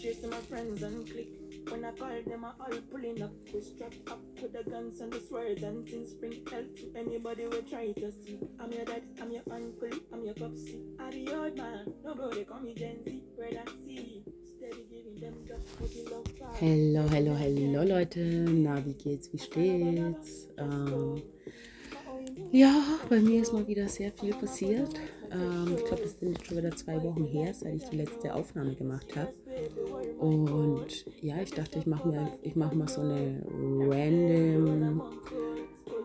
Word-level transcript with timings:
Chasing 0.00 0.30
my 0.30 0.36
friends 0.48 0.82
and 0.82 1.04
click. 1.10 1.28
When 1.68 1.84
I 1.84 1.90
call 1.92 2.08
them, 2.26 2.44
I 2.44 2.52
all 2.58 2.80
pulling 2.90 3.22
up. 3.22 3.32
We 3.52 3.60
strap 3.60 3.92
up 4.10 4.20
with 4.40 4.52
the 4.52 4.70
guns 4.70 5.00
and 5.00 5.12
the 5.12 5.20
swords 5.20 5.62
and 5.62 5.88
things. 5.88 6.14
Bring 6.14 6.46
help 6.50 6.76
to 6.76 6.92
anybody 6.96 7.46
we 7.46 7.60
try 7.62 7.92
to 7.92 8.12
see. 8.12 8.38
I'm 8.60 8.72
your 8.72 8.84
dad, 8.84 9.02
I'm 9.20 9.30
your 9.30 9.42
uncle, 9.50 9.90
I'm 10.12 10.24
your 10.24 10.34
popsy. 10.34 10.78
I 10.98 11.10
be 11.10 11.28
old 11.32 11.56
man, 11.56 11.92
nobody 12.04 12.44
call 12.44 12.60
me 12.60 12.74
Gen 12.74 13.04
Z. 13.04 13.22
Putting 15.78 16.04
love 16.10 16.26
fire. 16.38 16.54
Hello, 16.58 17.08
hello, 17.08 17.34
hello 17.34 17.82
Leute. 17.84 18.20
Na, 18.20 18.84
wie 18.84 18.94
geht's? 18.94 19.32
Wie 19.32 19.38
steht's? 19.38 20.48
Ähm, 20.56 21.22
ja, 22.52 23.00
bei 23.08 23.20
mir 23.20 23.42
ist 23.42 23.52
mal 23.52 23.66
wieder 23.66 23.88
sehr 23.88 24.12
viel 24.12 24.34
passiert. 24.34 24.94
Ähm, 25.32 25.76
ich 25.76 25.84
glaube, 25.84 26.02
das 26.02 26.18
sind 26.18 26.32
jetzt 26.32 26.46
schon 26.46 26.58
wieder 26.58 26.70
zwei 26.70 27.02
Wochen 27.02 27.24
her, 27.24 27.52
seit 27.54 27.76
ich 27.76 27.84
die 27.84 27.96
letzte 27.96 28.34
Aufnahme 28.34 28.74
gemacht 28.74 29.14
habe. 29.16 29.32
Und 30.18 31.04
ja, 31.20 31.40
ich 31.42 31.52
dachte, 31.52 31.78
ich 31.78 31.86
mache 31.86 32.28
ich 32.42 32.56
mache 32.56 32.76
mal 32.76 32.88
so 32.88 33.00
eine 33.00 33.42
random 33.48 35.02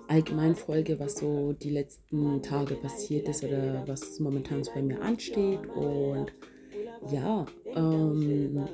Allgemeinfolge, 0.07 0.99
was 0.99 1.17
so 1.17 1.53
die 1.53 1.71
letzten 1.71 2.41
Tage 2.41 2.75
passiert 2.75 3.27
ist 3.27 3.43
oder 3.43 3.83
was 3.87 4.19
momentan 4.19 4.63
so 4.63 4.71
bei 4.73 4.81
mir 4.81 5.01
ansteht. 5.01 5.65
Und 5.75 6.33
ja, 7.11 7.45
ähm, 7.73 8.67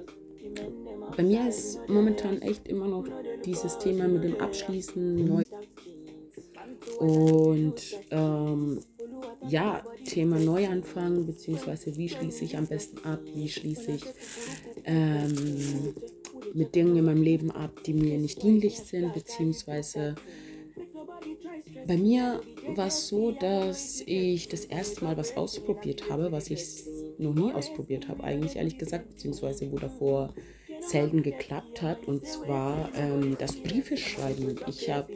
bei 1.15 1.23
mir 1.23 1.47
ist 1.47 1.79
momentan 1.87 2.41
echt 2.41 2.67
immer 2.67 2.87
noch 2.87 3.05
dieses 3.45 3.77
Thema 3.77 4.07
mit 4.07 4.23
dem 4.23 4.39
Abschließen 4.39 5.25
neu. 5.25 5.43
Und 6.99 7.81
ähm, 8.11 8.79
ja, 9.47 9.83
Thema 10.03 10.39
Neuanfang, 10.39 11.25
beziehungsweise 11.25 11.95
wie 11.97 12.09
schließe 12.09 12.45
ich 12.45 12.57
am 12.57 12.67
besten 12.67 13.03
ab, 13.05 13.19
wie 13.33 13.49
schließe 13.49 13.91
ich 13.91 14.03
ähm, 14.85 15.93
mit 16.53 16.75
Dingen 16.75 16.97
in 16.97 17.05
meinem 17.05 17.23
Leben 17.23 17.51
ab, 17.51 17.83
die 17.85 17.93
mir 17.93 18.17
nicht 18.17 18.41
dienlich 18.43 18.79
sind, 18.79 19.13
beziehungsweise 19.13 20.15
bei 21.87 21.97
mir 21.97 22.41
war 22.75 22.87
es 22.87 23.07
so, 23.07 23.31
dass 23.31 24.01
ich 24.05 24.47
das 24.47 24.65
erste 24.65 25.03
Mal 25.03 25.17
was 25.17 25.35
ausprobiert 25.35 26.09
habe, 26.09 26.31
was 26.31 26.49
ich 26.49 26.63
noch 27.17 27.33
nie 27.33 27.51
ausprobiert 27.51 28.07
habe, 28.07 28.23
eigentlich 28.23 28.55
ehrlich 28.55 28.77
gesagt, 28.77 29.09
beziehungsweise 29.09 29.71
wo 29.71 29.77
davor 29.77 30.33
selten 30.79 31.21
geklappt 31.21 31.81
hat, 31.81 32.07
und 32.07 32.25
zwar 32.25 32.89
ähm, 32.95 33.35
das 33.39 33.55
Briefeschreiben. 33.55 34.59
Ich 34.67 34.89
habe 34.89 35.13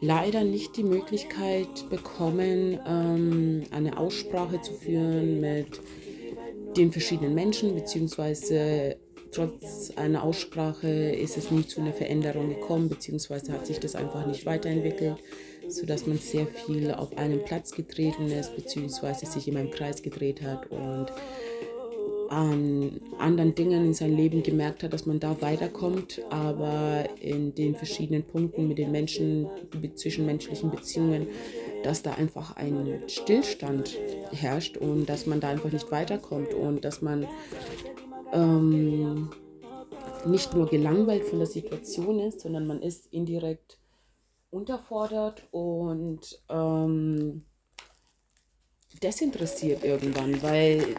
leider 0.00 0.44
nicht 0.44 0.76
die 0.76 0.84
Möglichkeit 0.84 1.88
bekommen, 1.90 2.78
ähm, 2.86 3.64
eine 3.70 3.98
Aussprache 3.98 4.60
zu 4.60 4.72
führen 4.74 5.40
mit 5.40 5.80
den 6.76 6.92
verschiedenen 6.92 7.34
Menschen, 7.34 7.74
beziehungsweise 7.74 8.96
trotz 9.32 9.92
einer 9.96 10.22
Aussprache 10.22 10.88
ist 10.88 11.36
es 11.36 11.50
nie 11.50 11.66
zu 11.66 11.80
einer 11.80 11.92
Veränderung 11.92 12.48
gekommen, 12.48 12.88
beziehungsweise 12.88 13.52
hat 13.52 13.66
sich 13.66 13.78
das 13.78 13.94
einfach 13.94 14.26
nicht 14.26 14.46
weiterentwickelt, 14.46 15.16
sodass 15.68 16.06
man 16.06 16.18
sehr 16.18 16.46
viel 16.46 16.92
auf 16.92 17.16
einem 17.18 17.44
Platz 17.44 17.72
getreten 17.72 18.30
ist, 18.30 18.56
beziehungsweise 18.56 19.26
sich 19.26 19.48
in 19.48 19.56
einem 19.56 19.70
Kreis 19.70 20.02
gedreht 20.02 20.42
hat 20.42 20.70
und 20.70 21.06
an 22.28 23.00
anderen 23.18 23.54
Dingen 23.54 23.86
in 23.86 23.94
seinem 23.94 24.16
Leben 24.16 24.42
gemerkt 24.42 24.82
hat, 24.82 24.92
dass 24.92 25.06
man 25.06 25.20
da 25.20 25.40
weiterkommt, 25.40 26.22
aber 26.30 27.08
in 27.20 27.54
den 27.54 27.74
verschiedenen 27.74 28.24
Punkten 28.24 28.68
mit 28.68 28.78
den 28.78 28.92
Menschen, 28.92 29.48
zwischenmenschlichen 29.94 30.70
Beziehungen, 30.70 31.28
dass 31.82 32.02
da 32.02 32.14
einfach 32.14 32.56
ein 32.56 33.02
Stillstand 33.06 33.96
herrscht 34.32 34.76
und 34.76 35.06
dass 35.06 35.26
man 35.26 35.40
da 35.40 35.48
einfach 35.48 35.72
nicht 35.72 35.90
weiterkommt 35.90 36.52
und 36.54 36.84
dass 36.84 37.02
man 37.02 37.26
ähm, 38.32 39.30
nicht 40.26 40.54
nur 40.54 40.68
gelangweilt 40.68 41.24
von 41.24 41.38
der 41.38 41.46
Situation 41.46 42.18
ist, 42.20 42.40
sondern 42.40 42.66
man 42.66 42.82
ist 42.82 43.12
indirekt 43.12 43.78
unterfordert 44.50 45.46
und 45.50 46.42
ähm, 46.48 47.44
desinteressiert 49.02 49.84
irgendwann, 49.84 50.42
weil 50.42 50.96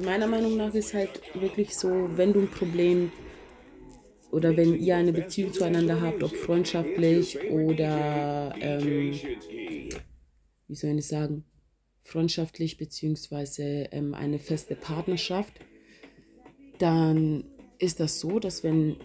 meiner 0.00 0.26
Meinung 0.26 0.56
nach 0.56 0.74
ist 0.74 0.94
halt 0.94 1.20
wirklich 1.34 1.76
so, 1.76 2.08
wenn 2.16 2.32
du 2.32 2.40
ein 2.40 2.50
Problem 2.50 3.12
oder 4.30 4.56
wenn 4.56 4.80
ihr 4.80 4.96
eine 4.96 5.12
Beziehung 5.12 5.52
zueinander 5.52 6.00
habt, 6.00 6.22
ob 6.22 6.34
freundschaftlich 6.34 7.38
oder, 7.50 8.54
ähm, 8.60 9.12
wie 10.68 10.74
soll 10.74 10.98
ich 10.98 11.06
sagen, 11.06 11.44
freundschaftlich 12.02 12.78
beziehungsweise 12.78 13.62
ähm, 13.92 14.14
eine 14.14 14.38
feste 14.38 14.74
Partnerschaft, 14.74 15.52
dann 16.78 17.44
ist 17.78 18.00
das 18.00 18.20
so, 18.20 18.38
dass 18.38 18.64
wenn 18.64 18.96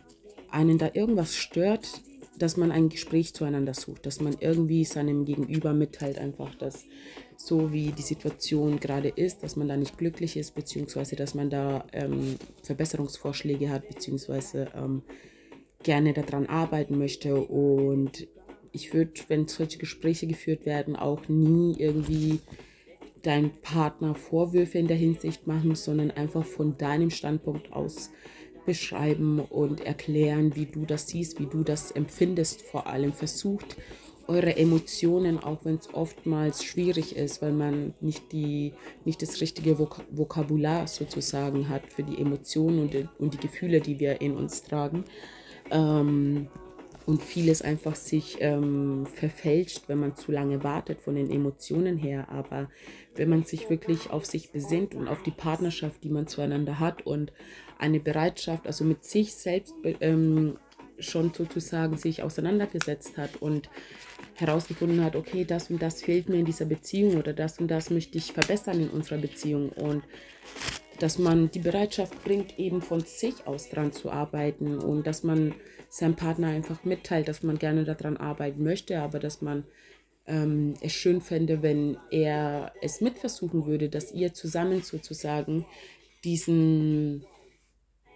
einen 0.50 0.78
da 0.78 0.92
irgendwas 0.94 1.36
stört, 1.36 2.02
dass 2.38 2.56
man 2.56 2.72
ein 2.72 2.90
Gespräch 2.90 3.34
zueinander 3.34 3.74
sucht, 3.74 4.06
dass 4.06 4.22
man 4.22 4.38
irgendwie 4.40 4.86
seinem 4.86 5.26
Gegenüber 5.26 5.74
mitteilt 5.74 6.20
einfach, 6.20 6.56
dass 6.56 6.86
so 7.38 7.72
wie 7.72 7.92
die 7.92 8.02
Situation 8.02 8.80
gerade 8.80 9.10
ist, 9.10 9.44
dass 9.44 9.56
man 9.56 9.68
da 9.68 9.78
nicht 9.78 9.98
glücklich 9.98 10.36
ist, 10.36 10.56
beziehungsweise 10.56 11.16
dass 11.16 11.36
man 11.36 11.50
da 11.50 11.86
ähm, 11.94 12.36
Verbesserungsvorschläge 12.64 13.70
hat, 13.70 13.88
beziehungsweise 13.88 14.70
ähm, 14.76 15.04
gerne 15.84 16.14
daran 16.14 16.48
arbeiten 16.48 16.98
möchte. 16.98 17.36
Und 17.36 18.28
ich 18.72 18.94
würde, 18.94 19.14
wenn 19.28 19.48
solche 19.48 19.78
Gespräche 19.78 20.26
geführt 20.26 20.66
werden, 20.66 20.96
auch 20.96 21.30
nie 21.30 21.76
irgendwie 21.78 22.40
deinem 23.22 23.52
Partner 23.62 24.16
Vorwürfe 24.16 24.80
in 24.80 24.88
der 24.88 24.98
Hinsicht 24.98 25.46
machen, 25.46 25.76
sondern 25.76 26.12
einfach 26.12 26.44
von 26.44 26.78
deinem 26.78 27.12
Standpunkt 27.12 27.72
aus 27.72 28.10
beschreiben 28.66 29.40
und 29.40 29.82
erklären, 29.82 30.56
wie 30.56 30.66
du 30.66 30.86
das 30.86 31.08
siehst, 31.08 31.40
wie 31.40 31.46
du 31.46 31.64
das 31.64 31.92
empfindest, 31.92 32.64
vor 32.64 32.88
allem 32.88 33.14
versucht 33.14 33.78
eure 34.28 34.58
Emotionen, 34.58 35.40
auch 35.40 35.66
wenn 35.66 35.76
es 35.76 35.94
oftmals 35.94 36.64
schwierig 36.64 37.16
ist, 37.16 37.42
weil 37.42 37.54
man 37.54 37.94
nicht, 38.02 38.32
die, 38.32 38.74
nicht 39.06 39.22
das 39.22 39.42
richtige 39.42 39.80
Vok 39.80 40.02
Vokabular 40.12 40.88
sozusagen 40.88 41.70
hat 41.70 41.92
für 41.92 42.04
die 42.04 42.20
Emotionen 42.20 42.80
und, 42.80 42.94
die, 42.94 43.08
und 43.20 43.34
die 43.34 43.40
Gefühle, 43.40 43.82
die 43.82 44.00
wir 44.00 44.22
in 44.22 44.36
uns 44.36 44.64
tragen. 44.64 45.04
Ähm, 45.72 46.48
und 47.06 47.24
vieles 47.24 47.62
einfach 47.62 47.96
sich 47.96 48.38
ähm, 48.42 49.06
verfälscht, 49.06 49.84
wenn 49.88 50.00
man 50.00 50.18
zu 50.18 50.34
lange 50.34 50.66
wartet 50.66 51.00
von 51.00 51.16
den 51.16 51.32
Emotionen 51.32 51.96
her. 51.96 52.28
Aber 52.30 52.70
wenn 53.16 53.30
man 53.30 53.44
sich 53.44 53.70
wirklich 53.70 54.10
auf 54.10 54.26
sich 54.26 54.52
besinnt 54.52 54.94
und 54.94 55.08
auf 55.08 55.24
die 55.24 55.32
Partnerschaft, 55.32 56.04
die 56.04 56.10
man 56.10 56.28
zueinander 56.28 56.80
hat 56.80 57.06
und 57.06 57.32
eine 57.80 58.02
Bereitschaft, 58.02 58.68
also 58.68 58.84
mit 58.84 59.06
sich 59.06 59.34
selbst 59.36 59.74
ähm, 60.02 60.58
schon 61.00 61.34
sozusagen 61.34 61.98
sich 61.98 62.24
auseinandergesetzt 62.24 63.18
hat 63.18 63.42
und 63.42 63.70
herausgefunden 64.36 65.04
hat, 65.04 65.16
okay, 65.16 65.46
das 65.46 65.70
und 65.70 65.82
das 65.82 66.02
fehlt 66.02 66.30
mir 66.30 66.38
in 66.38 66.46
dieser 66.46 66.66
Beziehung 66.66 67.18
oder 67.18 67.34
das 67.34 67.60
und 67.60 67.70
das 67.70 67.90
möchte 67.90 68.18
ich 68.18 68.34
verbessern 68.34 68.82
in 68.82 68.90
unserer 68.90 69.18
Beziehung. 69.18 69.70
Und 69.70 70.04
dass 71.00 71.18
man 71.18 71.52
die 71.52 71.60
Bereitschaft 71.60 72.24
bringt, 72.24 72.58
eben 72.58 72.82
von 72.82 73.02
sich 73.02 73.46
aus 73.46 73.70
dran 73.70 73.92
zu 73.92 74.12
arbeiten 74.12 74.78
und 74.80 75.06
dass 75.06 75.24
man 75.24 75.54
seinem 75.90 76.16
Partner 76.16 76.48
einfach 76.48 76.84
mitteilt, 76.84 77.28
dass 77.28 77.44
man 77.44 77.58
gerne 77.58 77.84
daran 77.84 78.18
arbeiten 78.18 78.64
möchte, 78.64 79.00
aber 79.00 79.20
dass 79.20 79.42
man 79.42 79.64
ähm, 80.26 80.74
es 80.82 80.94
schön 80.94 81.22
fände, 81.22 81.62
wenn 81.62 81.98
er 82.12 82.74
es 82.82 83.02
mitversuchen 83.02 83.66
würde, 83.66 83.90
dass 83.90 84.12
ihr 84.12 84.34
zusammen 84.34 84.82
sozusagen 84.82 85.66
diesen 86.24 87.26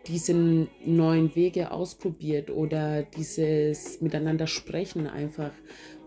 diesen 0.08 0.70
neuen 0.86 1.36
Wege 1.36 1.72
ausprobiert 1.72 2.50
oder 2.50 3.04
dieses 3.04 4.02
Miteinander 4.02 4.48
sprechen 4.48 5.08
einfach 5.08 5.52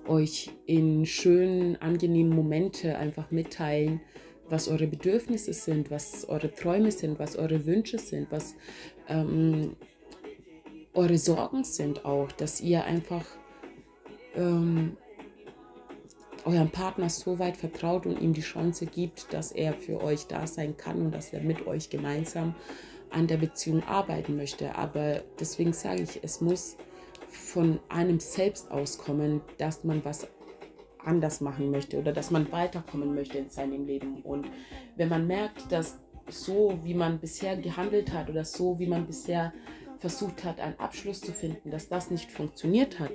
euch 0.06 0.50
in 0.66 1.06
schönen, 1.06 1.76
angenehmen 1.76 2.34
Momente 2.34 2.98
einfach 2.98 3.30
mitteilen, 3.30 4.00
was 4.48 4.68
eure 4.68 4.86
Bedürfnisse 4.86 5.52
sind, 5.52 5.90
was 5.90 6.28
eure 6.28 6.52
Träume 6.52 6.90
sind, 6.90 7.18
was 7.18 7.36
eure 7.36 7.64
Wünsche 7.66 7.98
sind, 7.98 8.30
was 8.30 8.54
ähm, 9.08 9.76
eure 10.92 11.18
Sorgen 11.18 11.64
sind 11.64 12.04
auch, 12.04 12.30
dass 12.32 12.60
ihr 12.60 12.84
einfach 12.84 13.24
ähm, 14.34 14.96
eurem 16.44 16.70
Partner 16.70 17.08
so 17.08 17.38
weit 17.38 17.56
vertraut 17.56 18.06
und 18.06 18.20
ihm 18.20 18.34
die 18.34 18.42
Chance 18.42 18.86
gibt, 18.86 19.32
dass 19.32 19.50
er 19.50 19.72
für 19.72 20.02
euch 20.02 20.26
da 20.26 20.46
sein 20.46 20.76
kann 20.76 21.00
und 21.00 21.14
dass 21.14 21.32
er 21.32 21.40
mit 21.40 21.66
euch 21.66 21.88
gemeinsam 21.88 22.54
an 23.14 23.26
der 23.26 23.36
Beziehung 23.36 23.82
arbeiten 23.84 24.36
möchte. 24.36 24.74
Aber 24.74 25.22
deswegen 25.38 25.72
sage 25.72 26.02
ich, 26.02 26.20
es 26.22 26.40
muss 26.40 26.76
von 27.28 27.80
einem 27.88 28.20
selbst 28.20 28.70
auskommen, 28.70 29.40
dass 29.58 29.84
man 29.84 30.04
was 30.04 30.28
anders 31.04 31.40
machen 31.40 31.70
möchte 31.70 31.98
oder 31.98 32.12
dass 32.12 32.30
man 32.30 32.50
weiterkommen 32.50 33.14
möchte 33.14 33.38
in 33.38 33.50
seinem 33.50 33.86
Leben. 33.86 34.22
Und 34.22 34.46
wenn 34.96 35.08
man 35.08 35.26
merkt, 35.26 35.70
dass 35.70 35.98
so, 36.30 36.78
wie 36.82 36.94
man 36.94 37.18
bisher 37.18 37.56
gehandelt 37.56 38.12
hat 38.12 38.30
oder 38.30 38.44
so, 38.44 38.78
wie 38.78 38.86
man 38.86 39.06
bisher 39.06 39.52
versucht 39.98 40.44
hat, 40.44 40.60
einen 40.60 40.78
Abschluss 40.78 41.20
zu 41.20 41.32
finden, 41.32 41.70
dass 41.70 41.88
das 41.88 42.10
nicht 42.10 42.30
funktioniert 42.30 42.98
hat, 42.98 43.10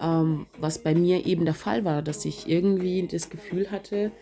ähm, 0.00 0.46
was 0.58 0.82
bei 0.82 0.94
mir 0.94 1.26
eben 1.26 1.44
der 1.44 1.54
Fall 1.54 1.84
war, 1.84 2.02
dass 2.02 2.24
ich 2.24 2.48
irgendwie 2.48 3.06
das 3.06 3.30
Gefühl 3.30 3.70
hatte, 3.70 4.12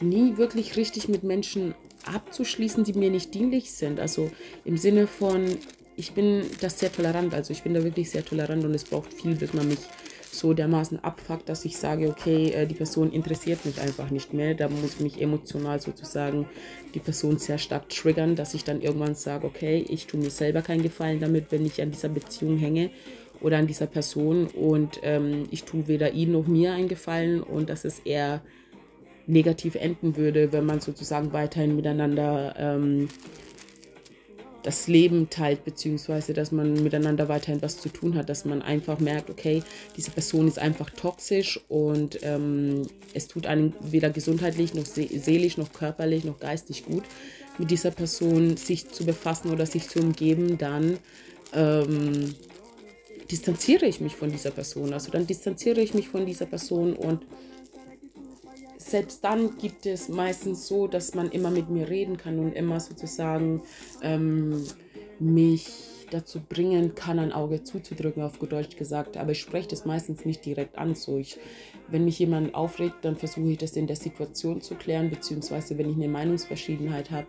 nie 0.00 0.36
wirklich 0.36 0.76
richtig 0.76 1.08
mit 1.08 1.22
Menschen 1.22 1.74
abzuschließen, 2.06 2.84
die 2.84 2.94
mir 2.94 3.10
nicht 3.10 3.34
dienlich 3.34 3.72
sind. 3.72 4.00
Also 4.00 4.30
im 4.64 4.76
Sinne 4.76 5.06
von, 5.06 5.58
ich 5.96 6.12
bin 6.12 6.42
das 6.60 6.78
sehr 6.78 6.92
tolerant, 6.92 7.34
also 7.34 7.52
ich 7.52 7.62
bin 7.62 7.74
da 7.74 7.84
wirklich 7.84 8.10
sehr 8.10 8.24
tolerant 8.24 8.64
und 8.64 8.74
es 8.74 8.84
braucht 8.84 9.12
viel, 9.12 9.34
bis 9.36 9.52
man 9.52 9.68
mich 9.68 9.80
so 10.32 10.54
dermaßen 10.54 11.04
abfuckt, 11.04 11.48
dass 11.48 11.64
ich 11.66 11.76
sage, 11.76 12.08
okay, 12.08 12.50
äh, 12.52 12.66
die 12.66 12.74
Person 12.74 13.12
interessiert 13.12 13.66
mich 13.66 13.80
einfach 13.80 14.10
nicht 14.10 14.32
mehr. 14.32 14.54
Da 14.54 14.68
muss 14.68 14.98
mich 14.98 15.20
emotional 15.20 15.78
sozusagen 15.80 16.46
die 16.94 17.00
Person 17.00 17.38
sehr 17.38 17.58
stark 17.58 17.90
triggern, 17.90 18.34
dass 18.34 18.54
ich 18.54 18.64
dann 18.64 18.80
irgendwann 18.80 19.14
sage, 19.14 19.46
okay, 19.46 19.84
ich 19.88 20.06
tue 20.06 20.20
mir 20.20 20.30
selber 20.30 20.62
keinen 20.62 20.82
Gefallen 20.82 21.20
damit, 21.20 21.46
wenn 21.50 21.66
ich 21.66 21.82
an 21.82 21.90
dieser 21.90 22.08
Beziehung 22.08 22.56
hänge 22.56 22.90
oder 23.42 23.58
an 23.58 23.66
dieser 23.66 23.86
Person 23.86 24.46
und 24.46 25.00
ähm, 25.02 25.48
ich 25.50 25.64
tue 25.64 25.86
weder 25.86 26.12
ihm 26.12 26.32
noch 26.32 26.46
mir 26.46 26.72
einen 26.72 26.88
Gefallen 26.88 27.42
und 27.42 27.68
dass 27.68 27.84
es 27.84 27.98
eher 27.98 28.40
negativ 29.26 29.74
enden 29.74 30.16
würde, 30.16 30.52
wenn 30.52 30.66
man 30.66 30.80
sozusagen 30.80 31.32
weiterhin 31.32 31.76
miteinander 31.76 32.54
ähm, 32.58 33.08
das 34.62 34.86
Leben 34.86 35.28
teilt, 35.28 35.64
beziehungsweise 35.64 36.34
dass 36.34 36.52
man 36.52 36.74
miteinander 36.82 37.28
weiterhin 37.28 37.62
was 37.62 37.80
zu 37.80 37.88
tun 37.88 38.14
hat, 38.14 38.28
dass 38.28 38.44
man 38.44 38.62
einfach 38.62 39.00
merkt, 39.00 39.28
okay, 39.28 39.62
diese 39.96 40.10
Person 40.10 40.46
ist 40.46 40.58
einfach 40.58 40.90
toxisch 40.90 41.60
und 41.68 42.20
ähm, 42.22 42.82
es 43.12 43.28
tut 43.28 43.46
einem 43.46 43.72
weder 43.80 44.10
gesundheitlich 44.10 44.74
noch 44.74 44.86
seelisch 44.86 45.56
noch 45.56 45.72
körperlich 45.72 46.24
noch 46.24 46.38
geistig 46.38 46.84
gut, 46.84 47.02
mit 47.58 47.70
dieser 47.70 47.90
Person 47.90 48.56
sich 48.56 48.88
zu 48.88 49.04
befassen 49.04 49.50
oder 49.50 49.66
sich 49.66 49.88
zu 49.88 49.98
umgeben, 49.98 50.58
dann 50.58 50.98
ähm, 51.52 52.34
distanziere 53.30 53.86
ich 53.86 54.00
mich 54.00 54.16
von 54.16 54.30
dieser 54.30 54.50
Person. 54.50 54.92
Also 54.92 55.10
dann 55.10 55.26
distanziere 55.26 55.80
ich 55.80 55.94
mich 55.94 56.08
von 56.08 56.24
dieser 56.24 56.46
Person 56.46 56.94
und 56.94 57.24
selbst 58.92 59.24
dann 59.24 59.56
gibt 59.56 59.86
es 59.86 60.10
meistens 60.10 60.68
so, 60.68 60.86
dass 60.86 61.14
man 61.14 61.30
immer 61.30 61.50
mit 61.50 61.70
mir 61.70 61.88
reden 61.88 62.18
kann 62.18 62.38
und 62.38 62.52
immer 62.52 62.78
sozusagen 62.78 63.62
ähm, 64.02 64.64
mich 65.18 65.66
dazu 66.10 66.40
bringen 66.46 66.94
kann, 66.94 67.18
ein 67.18 67.32
Auge 67.32 67.64
zuzudrücken, 67.64 68.22
auf 68.22 68.38
gut 68.38 68.52
Deutsch 68.52 68.76
gesagt. 68.76 69.16
Aber 69.16 69.32
ich 69.32 69.40
spreche 69.40 69.68
das 69.68 69.86
meistens 69.86 70.26
nicht 70.26 70.44
direkt 70.44 70.76
an. 70.76 70.94
So 70.94 71.16
ich, 71.16 71.38
wenn 71.88 72.04
mich 72.04 72.18
jemand 72.18 72.54
aufregt, 72.54 72.96
dann 73.00 73.16
versuche 73.16 73.52
ich 73.52 73.58
das 73.58 73.76
in 73.76 73.86
der 73.86 73.96
Situation 73.96 74.60
zu 74.60 74.74
klären, 74.74 75.08
beziehungsweise 75.08 75.78
wenn 75.78 75.88
ich 75.88 75.96
eine 75.96 76.08
Meinungsverschiedenheit 76.08 77.10
habe, 77.10 77.28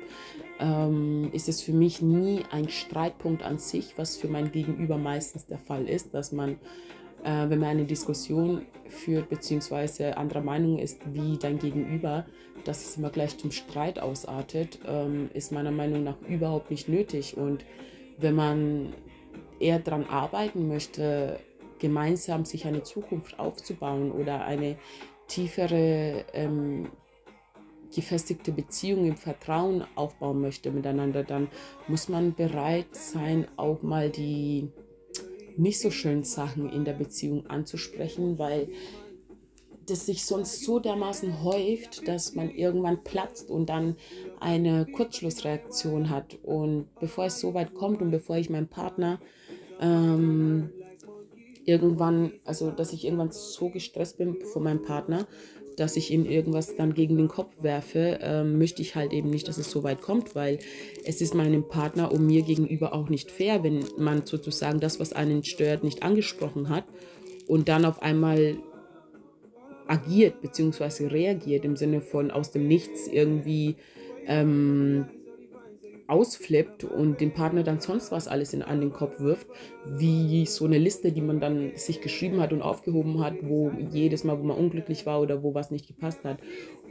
ähm, 0.59 1.29
ist 1.31 1.47
es 1.47 1.61
für 1.61 1.71
mich 1.71 2.01
nie 2.01 2.41
ein 2.51 2.67
Streitpunkt 2.67 3.41
an 3.41 3.57
sich, 3.57 3.97
was 3.97 4.17
für 4.17 4.27
mein 4.27 4.51
Gegenüber 4.51 4.97
meistens 4.97 5.45
der 5.45 5.59
Fall 5.59 5.87
ist, 5.87 6.13
dass 6.13 6.33
man 6.33 6.57
äh, 7.23 7.49
wenn 7.49 7.59
man 7.59 7.69
eine 7.69 7.85
Diskussion 7.85 8.65
führt, 8.87 9.29
beziehungsweise 9.29 10.17
anderer 10.17 10.41
Meinung 10.41 10.77
ist 10.77 11.01
wie 11.13 11.37
dein 11.37 11.59
Gegenüber, 11.59 12.25
dass 12.63 12.85
es 12.85 12.97
immer 12.97 13.09
gleich 13.09 13.37
zum 13.37 13.51
Streit 13.51 13.99
ausartet, 13.99 14.79
ähm, 14.87 15.29
ist 15.33 15.51
meiner 15.51 15.71
Meinung 15.71 16.03
nach 16.03 16.21
überhaupt 16.27 16.71
nicht 16.71 16.87
nötig. 16.87 17.37
Und 17.37 17.65
wenn 18.17 18.35
man 18.35 18.93
eher 19.59 19.79
daran 19.79 20.05
arbeiten 20.05 20.67
möchte, 20.67 21.39
gemeinsam 21.79 22.45
sich 22.45 22.65
eine 22.65 22.83
Zukunft 22.83 23.39
aufzubauen 23.39 24.11
oder 24.11 24.45
eine 24.45 24.77
tiefere, 25.27 26.25
ähm, 26.33 26.89
gefestigte 27.93 28.51
Beziehung 28.51 29.05
im 29.05 29.17
Vertrauen 29.17 29.83
aufbauen 29.95 30.41
möchte 30.41 30.71
miteinander, 30.71 31.23
dann 31.23 31.47
muss 31.87 32.09
man 32.09 32.33
bereit 32.33 32.95
sein, 32.95 33.47
auch 33.55 33.83
mal 33.83 34.09
die 34.09 34.69
nicht 35.57 35.79
so 35.79 35.91
schönen 35.91 36.23
Sachen 36.23 36.69
in 36.69 36.85
der 36.85 36.93
Beziehung 36.93 37.47
anzusprechen, 37.47 38.39
weil 38.39 38.67
das 39.85 40.05
sich 40.05 40.25
sonst 40.25 40.63
so 40.63 40.79
dermaßen 40.79 41.43
häuft, 41.43 42.07
dass 42.07 42.35
man 42.35 42.49
irgendwann 42.49 43.03
platzt 43.03 43.49
und 43.49 43.67
dann 43.67 43.97
eine 44.39 44.85
Kurzschlussreaktion 44.85 46.09
hat. 46.09 46.37
Und 46.43 46.87
bevor 46.99 47.25
es 47.25 47.39
so 47.39 47.53
weit 47.53 47.73
kommt 47.73 48.01
und 48.01 48.11
bevor 48.11 48.37
ich 48.37 48.49
meinen 48.49 48.67
Partner 48.67 49.19
ähm, 49.81 50.69
irgendwann, 51.65 52.33
also 52.45 52.71
dass 52.71 52.93
ich 52.93 53.05
irgendwann 53.05 53.31
so 53.31 53.69
gestresst 53.69 54.17
bin 54.17 54.37
von 54.41 54.63
meinem 54.63 54.81
Partner, 54.81 55.27
dass 55.77 55.97
ich 55.97 56.11
ihm 56.11 56.25
irgendwas 56.25 56.75
dann 56.75 56.93
gegen 56.93 57.17
den 57.17 57.27
Kopf 57.27 57.51
werfe, 57.61 58.19
ähm, 58.21 58.57
möchte 58.57 58.81
ich 58.81 58.95
halt 58.95 59.11
eben 59.11 59.29
nicht, 59.29 59.47
dass 59.47 59.57
es 59.57 59.71
so 59.71 59.83
weit 59.83 60.01
kommt, 60.01 60.35
weil 60.35 60.59
es 61.03 61.21
ist 61.21 61.33
meinem 61.33 61.67
Partner 61.67 62.11
und 62.11 62.25
mir 62.25 62.43
gegenüber 62.43 62.93
auch 62.93 63.09
nicht 63.09 63.31
fair, 63.31 63.63
wenn 63.63 63.83
man 63.97 64.25
sozusagen 64.25 64.79
das, 64.79 64.99
was 64.99 65.13
einen 65.13 65.43
stört, 65.43 65.83
nicht 65.83 66.03
angesprochen 66.03 66.69
hat 66.69 66.85
und 67.47 67.69
dann 67.69 67.85
auf 67.85 68.01
einmal 68.01 68.57
agiert 69.87 70.41
bzw. 70.41 71.07
reagiert 71.07 71.65
im 71.65 71.75
Sinne 71.75 72.01
von 72.01 72.31
aus 72.31 72.51
dem 72.51 72.67
Nichts 72.67 73.07
irgendwie 73.07 73.75
ähm, 74.27 75.05
ausflippt 76.07 76.83
und 76.83 77.21
dem 77.21 77.33
Partner 77.33 77.63
dann 77.63 77.79
sonst 77.79 78.11
was 78.11 78.27
alles 78.27 78.53
in, 78.53 78.61
an 78.61 78.81
den 78.81 78.91
Kopf 78.91 79.19
wirft, 79.19 79.47
wie 79.85 80.45
so 80.45 80.65
eine 80.65 80.77
Liste, 80.77 81.11
die 81.11 81.21
man 81.21 81.39
dann 81.39 81.75
sich 81.75 82.01
geschrieben 82.01 82.41
hat 82.41 82.53
und 82.53 82.61
aufgehoben 82.61 83.23
hat, 83.23 83.35
wo 83.41 83.71
jedes 83.91 84.23
Mal, 84.23 84.39
wo 84.39 84.43
man 84.43 84.57
unglücklich 84.57 85.05
war 85.05 85.21
oder 85.21 85.43
wo 85.43 85.53
was 85.53 85.71
nicht 85.71 85.87
gepasst 85.87 86.23
hat. 86.23 86.39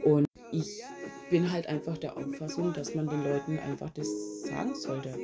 Und 0.03 0.25
ich 0.51 0.83
bin 1.29 1.51
halt 1.51 1.67
einfach 1.67 1.97
der 1.97 2.17
Auffassung, 2.17 2.73
dass 2.73 2.95
man 2.95 3.07
den 3.07 3.23
Leuten 3.23 3.57
einfach 3.59 3.89
das 3.89 4.07
sagen 4.43 4.75
sollte. 4.75 5.15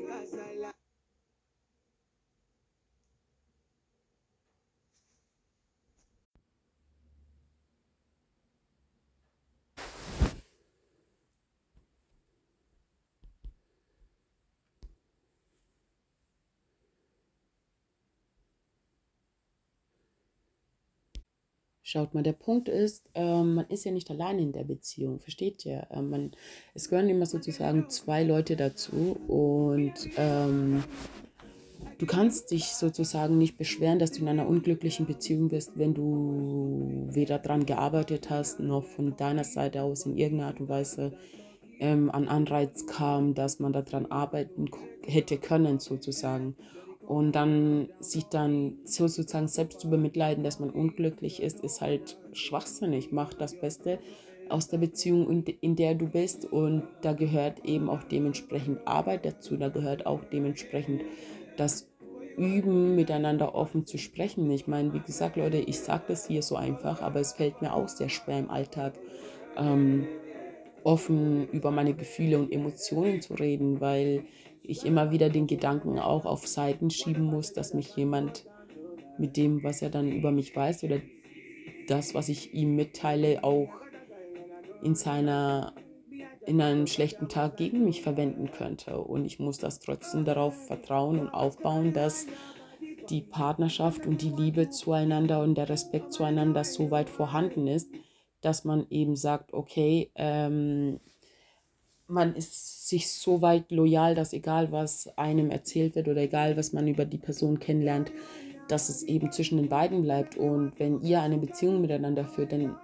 Schaut 21.91 22.13
mal, 22.13 22.21
der 22.21 22.33
Punkt 22.33 22.69
ist, 22.69 23.09
ähm, 23.15 23.55
man 23.55 23.65
ist 23.65 23.83
ja 23.83 23.91
nicht 23.91 24.11
allein 24.11 24.37
in 24.37 24.51
der 24.51 24.63
Beziehung, 24.63 25.19
versteht 25.19 25.65
ihr? 25.65 25.87
Ähm, 25.89 26.11
man, 26.11 26.31
es 26.75 26.87
gehören 26.87 27.09
immer 27.09 27.25
sozusagen 27.25 27.89
zwei 27.89 28.23
Leute 28.23 28.55
dazu 28.55 29.17
und 29.27 29.95
ähm, 30.15 30.83
du 31.97 32.05
kannst 32.05 32.51
dich 32.51 32.65
sozusagen 32.75 33.39
nicht 33.39 33.57
beschweren, 33.57 33.97
dass 33.97 34.11
du 34.11 34.21
in 34.21 34.27
einer 34.27 34.47
unglücklichen 34.47 35.07
Beziehung 35.07 35.47
bist, 35.47 35.79
wenn 35.79 35.95
du 35.95 37.07
weder 37.09 37.39
daran 37.39 37.65
gearbeitet 37.65 38.29
hast, 38.29 38.59
noch 38.59 38.83
von 38.83 39.15
deiner 39.15 39.43
Seite 39.43 39.81
aus 39.81 40.05
in 40.05 40.15
irgendeiner 40.15 40.49
Art 40.49 40.59
und 40.59 40.69
Weise 40.69 41.13
ähm, 41.79 42.11
an 42.11 42.27
Anreiz 42.27 42.85
kam, 42.85 43.33
dass 43.33 43.59
man 43.59 43.73
daran 43.73 44.05
arbeiten 44.05 44.69
hätte 45.07 45.39
können, 45.39 45.79
sozusagen 45.79 46.55
und 47.09 47.31
dann 47.31 47.89
sich 47.99 48.25
dann 48.25 48.77
sozusagen 48.83 49.47
selbst 49.47 49.79
zu 49.79 49.89
bemitleiden, 49.89 50.43
dass 50.43 50.59
man 50.59 50.69
unglücklich 50.69 51.41
ist, 51.41 51.61
ist 51.61 51.81
halt 51.81 52.19
schwachsinnig. 52.33 53.11
Mach 53.11 53.33
das 53.33 53.59
Beste 53.59 53.97
aus 54.47 54.67
der 54.67 54.77
Beziehung, 54.77 55.43
in 55.43 55.75
der 55.75 55.95
du 55.95 56.05
bist. 56.05 56.45
Und 56.45 56.83
da 57.01 57.13
gehört 57.13 57.65
eben 57.65 57.89
auch 57.89 58.03
dementsprechend 58.03 58.87
Arbeit 58.87 59.25
dazu. 59.25 59.57
Da 59.57 59.69
gehört 59.69 60.05
auch 60.05 60.23
dementsprechend 60.23 61.01
das 61.57 61.89
Üben, 62.37 62.95
miteinander 62.95 63.55
offen 63.55 63.87
zu 63.87 63.97
sprechen. 63.97 64.51
Ich 64.51 64.67
meine, 64.67 64.93
wie 64.93 64.99
gesagt, 64.99 65.35
Leute, 65.35 65.57
ich 65.57 65.79
sage 65.79 66.03
das 66.09 66.27
hier 66.27 66.43
so 66.43 66.57
einfach, 66.57 67.01
aber 67.01 67.21
es 67.21 67.33
fällt 67.33 67.59
mir 67.63 67.73
auch 67.73 67.89
sehr 67.89 68.09
schwer 68.09 68.37
im 68.37 68.51
Alltag. 68.51 68.93
Ähm, 69.57 70.05
offen 70.83 71.47
über 71.49 71.71
meine 71.71 71.95
Gefühle 71.95 72.37
und 72.37 72.51
Emotionen 72.51 73.19
zu 73.19 73.33
reden, 73.33 73.81
weil 73.81 74.25
ich 74.69 74.85
immer 74.85 75.11
wieder 75.11 75.29
den 75.29 75.47
Gedanken 75.47 75.99
auch 75.99 76.25
auf 76.25 76.47
Seiten 76.47 76.89
schieben 76.89 77.23
muss, 77.23 77.53
dass 77.53 77.73
mich 77.73 77.95
jemand 77.95 78.45
mit 79.17 79.35
dem, 79.35 79.63
was 79.63 79.81
er 79.81 79.89
dann 79.89 80.11
über 80.11 80.31
mich 80.31 80.55
weiß 80.55 80.83
oder 80.83 80.99
das, 81.87 82.13
was 82.13 82.29
ich 82.29 82.53
ihm 82.53 82.75
mitteile, 82.75 83.43
auch 83.43 83.69
in 84.81 84.95
seiner 84.95 85.73
in 86.45 86.61
einem 86.61 86.87
schlechten 86.87 87.27
Tag 87.27 87.57
gegen 87.57 87.83
mich 87.83 88.01
verwenden 88.01 88.49
könnte. 88.51 88.97
Und 88.97 89.25
ich 89.25 89.39
muss 89.39 89.59
das 89.59 89.79
trotzdem 89.79 90.25
darauf 90.25 90.55
vertrauen 90.65 91.19
und 91.19 91.29
aufbauen, 91.29 91.93
dass 91.93 92.25
die 93.09 93.21
Partnerschaft 93.21 94.07
und 94.07 94.21
die 94.21 94.31
Liebe 94.31 94.69
zueinander 94.69 95.43
und 95.43 95.55
der 95.55 95.69
Respekt 95.69 96.11
zueinander 96.11 96.63
so 96.63 96.89
weit 96.89 97.09
vorhanden 97.09 97.67
ist, 97.67 97.91
dass 98.41 98.63
man 98.63 98.87
eben 98.89 99.15
sagt, 99.15 99.53
okay, 99.53 100.11
ähm, 100.15 100.99
man 102.09 102.35
ist 102.35 102.87
sich 102.89 103.09
so 103.09 103.41
weit 103.41 103.71
loyal, 103.71 104.15
dass 104.15 104.33
egal 104.33 104.71
was 104.71 105.09
einem 105.17 105.51
erzählt 105.51 105.95
wird 105.95 106.07
oder 106.07 106.21
egal 106.21 106.57
was 106.57 106.73
man 106.73 106.87
über 106.87 107.05
die 107.05 107.17
Person 107.17 107.59
kennenlernt, 107.59 108.11
dass 108.67 108.89
es 108.89 109.03
eben 109.03 109.31
zwischen 109.31 109.57
den 109.57 109.69
beiden 109.69 110.01
bleibt. 110.01 110.37
Und 110.37 110.73
wenn 110.77 111.01
ihr 111.01 111.21
eine 111.21 111.37
Beziehung 111.37 111.81
miteinander 111.81 112.25
führt, 112.25 112.51
dann 112.51 112.75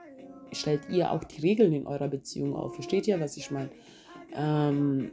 stellt 0.52 0.90
ihr 0.90 1.12
auch 1.12 1.24
die 1.24 1.42
Regeln 1.42 1.74
in 1.74 1.88
eurer 1.88 2.08
Beziehung 2.08 2.56
auf. 2.56 2.76
Versteht 2.76 3.08
ihr, 3.08 3.20
was 3.20 3.38
ich 3.38 3.52
meine? 3.52 3.70
Ähm, 4.36 5.12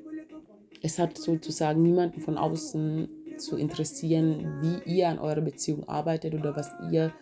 es 0.82 0.98
hat 0.98 1.16
sozusagen 1.16 1.82
niemanden 1.82 2.20
von 2.20 2.36
außen 2.36 3.08
zu 3.38 3.56
interessieren, 3.56 4.60
wie 4.60 4.90
ihr 4.90 5.08
an 5.08 5.18
eurer 5.18 5.40
Beziehung 5.40 5.88
arbeitet 5.88 6.34
oder 6.34 6.54
was 6.54 6.70
ihr 6.90 7.12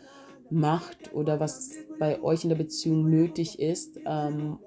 macht 0.50 1.14
oder 1.14 1.38
was 1.38 1.70
bei 1.99 2.20
euch 2.23 2.42
in 2.42 2.50
der 2.50 2.56
Beziehung 2.56 3.09
nötig 3.09 3.61
ist, 3.61 4.00
ähm, 4.04 4.59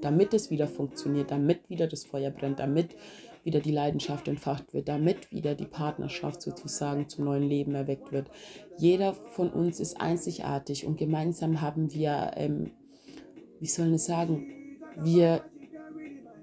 damit 0.00 0.34
es 0.34 0.50
wieder 0.50 0.68
funktioniert, 0.68 1.30
damit 1.30 1.68
wieder 1.68 1.86
das 1.86 2.04
Feuer 2.04 2.30
brennt, 2.30 2.58
damit 2.60 2.96
wieder 3.44 3.60
die 3.60 3.72
Leidenschaft 3.72 4.28
entfacht 4.28 4.74
wird, 4.74 4.88
damit 4.88 5.32
wieder 5.32 5.54
die 5.54 5.66
Partnerschaft 5.66 6.42
sozusagen 6.42 7.08
zum 7.08 7.24
neuen 7.24 7.48
Leben 7.48 7.74
erweckt 7.74 8.12
wird. 8.12 8.28
Jeder 8.76 9.14
von 9.14 9.50
uns 9.50 9.80
ist 9.80 10.00
einzigartig 10.00 10.86
und 10.86 10.98
gemeinsam 10.98 11.60
haben 11.60 11.92
wir, 11.92 12.32
ähm, 12.36 12.72
wie 13.60 13.66
soll 13.66 13.94
ich 13.94 14.02
sagen, 14.02 14.46
wir 14.96 15.42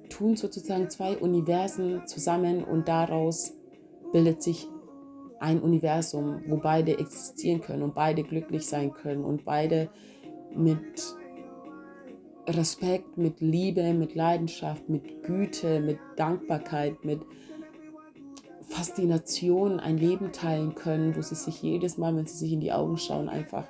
tun 0.10 0.36
sozusagen 0.36 0.90
zwei 0.90 1.18
Universen 1.18 2.08
zusammen 2.08 2.64
und 2.64 2.88
daraus 2.88 3.54
bildet 4.12 4.42
sich 4.42 4.68
ein 5.40 5.62
Universum, 5.62 6.42
wo 6.48 6.58
beide 6.58 6.98
existieren 6.98 7.62
können 7.62 7.84
und 7.84 7.96
beide 7.96 8.24
glücklich 8.24 8.66
sein 8.66 8.94
können 8.94 9.24
und 9.24 9.46
beide 9.46 9.90
mit 10.56 11.04
Respekt, 12.48 13.18
mit 13.18 13.42
Liebe, 13.42 13.94
mit 13.94 14.16
Leidenschaft, 14.16 14.88
mit 14.90 15.24
Güte, 15.24 15.80
mit 15.80 15.98
Dankbarkeit, 16.16 17.04
mit 17.04 17.22
Faszination 18.68 19.80
ein 19.80 19.98
Leben 19.98 20.32
teilen 20.32 20.76
können, 20.76 21.16
wo 21.16 21.22
sie 21.22 21.36
sich 21.36 21.62
jedes 21.62 21.98
Mal, 21.98 22.16
wenn 22.16 22.26
sie 22.26 22.38
sich 22.38 22.52
in 22.52 22.60
die 22.60 22.72
Augen 22.72 22.98
schauen, 22.98 23.30
einfach 23.30 23.66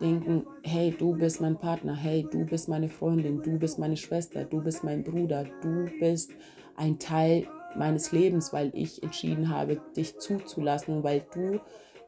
denken, 0.00 0.44
hey, 0.62 0.94
du 0.96 1.14
bist 1.14 1.40
mein 1.40 1.56
Partner, 1.56 1.94
hey, 1.94 2.26
du 2.30 2.44
bist 2.44 2.68
meine 2.68 2.88
Freundin, 2.88 3.42
du 3.42 3.58
bist 3.58 3.78
meine 3.78 3.96
Schwester, 3.96 4.44
du 4.44 4.60
bist 4.60 4.84
mein 4.84 5.04
Bruder, 5.04 5.44
du 5.62 5.86
bist 6.00 6.32
ein 6.76 6.98
Teil 6.98 7.46
meines 7.76 8.12
Lebens, 8.12 8.52
weil 8.52 8.70
ich 8.74 9.02
entschieden 9.02 9.48
habe, 9.48 9.80
dich 9.96 10.18
zuzulassen 10.18 11.02
weil 11.02 11.24
du 11.32 11.60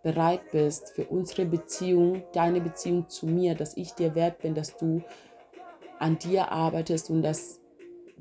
bereit 0.03 0.53
bist 0.53 0.91
für 0.91 1.05
unsere 1.07 1.47
Beziehung, 1.47 2.23
deine 2.33 2.61
Beziehung 2.61 3.09
zu 3.09 3.27
mir, 3.27 3.55
dass 3.55 3.77
ich 3.77 3.93
dir 3.93 4.15
wert 4.15 4.39
bin, 4.39 4.55
dass 4.55 4.77
du 4.77 5.03
an 5.99 6.19
dir 6.19 6.51
arbeitest 6.53 7.11
und 7.11 7.23
dass 7.23 7.61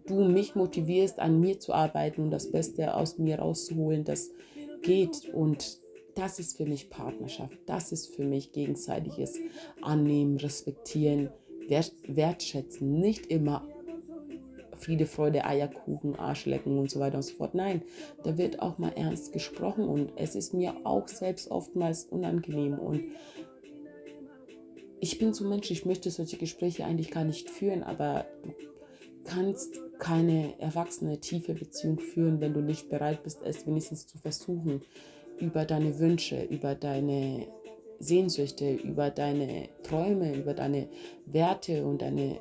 du 0.07 0.23
mich 0.23 0.55
motivierst, 0.55 1.19
an 1.19 1.39
mir 1.39 1.59
zu 1.59 1.73
arbeiten 1.73 2.21
und 2.21 2.31
das 2.31 2.51
Beste 2.51 2.95
aus 2.95 3.17
mir 3.17 3.39
rauszuholen, 3.39 4.03
das 4.03 4.31
geht. 4.81 5.29
Und 5.33 5.79
das 6.15 6.39
ist 6.39 6.57
für 6.57 6.65
mich 6.65 6.89
Partnerschaft. 6.89 7.57
Das 7.65 7.91
ist 7.91 8.15
für 8.15 8.23
mich 8.23 8.51
gegenseitiges 8.51 9.39
Annehmen, 9.81 10.37
Respektieren, 10.37 11.29
wert, 11.67 11.93
Wertschätzen. 12.07 12.99
Nicht 12.99 13.27
immer 13.27 13.67
Friede, 14.77 15.05
Freude, 15.05 15.45
Eierkuchen, 15.45 16.15
Arschlecken 16.15 16.77
und 16.77 16.91
so 16.91 16.99
weiter 16.99 17.17
und 17.17 17.23
so 17.23 17.35
fort. 17.35 17.55
Nein, 17.55 17.81
da 18.23 18.37
wird 18.37 18.61
auch 18.61 18.77
mal 18.77 18.91
ernst 18.95 19.33
gesprochen 19.33 19.87
und 19.87 20.11
es 20.17 20.35
ist 20.35 20.53
mir 20.53 20.75
auch 20.83 21.07
selbst 21.07 21.49
oftmals 21.49 22.05
unangenehm 22.05 22.77
und 22.77 23.03
ich 24.99 25.19
bin 25.19 25.33
so 25.33 25.47
Mensch, 25.47 25.71
ich 25.71 25.85
möchte 25.85 26.09
solche 26.09 26.37
Gespräche 26.37 26.85
eigentlich 26.85 27.11
gar 27.11 27.23
nicht 27.23 27.49
führen, 27.49 27.83
aber 27.83 28.25
du 28.43 28.51
kannst 29.23 29.79
keine 29.99 30.59
erwachsene, 30.59 31.19
tiefe 31.19 31.53
Beziehung 31.53 31.99
führen, 31.99 32.41
wenn 32.41 32.53
du 32.53 32.61
nicht 32.61 32.89
bereit 32.89 33.23
bist, 33.23 33.39
es 33.43 33.65
wenigstens 33.65 34.07
zu 34.07 34.17
versuchen, 34.17 34.81
über 35.39 35.65
deine 35.65 35.99
Wünsche, 35.99 36.43
über 36.43 36.75
deine 36.75 37.47
Sehnsüchte, 37.99 38.73
über 38.73 39.09
deine 39.09 39.69
Träume, 39.83 40.35
über 40.35 40.53
deine 40.53 40.89
Werte 41.25 41.85
und 41.85 42.01
deine 42.01 42.39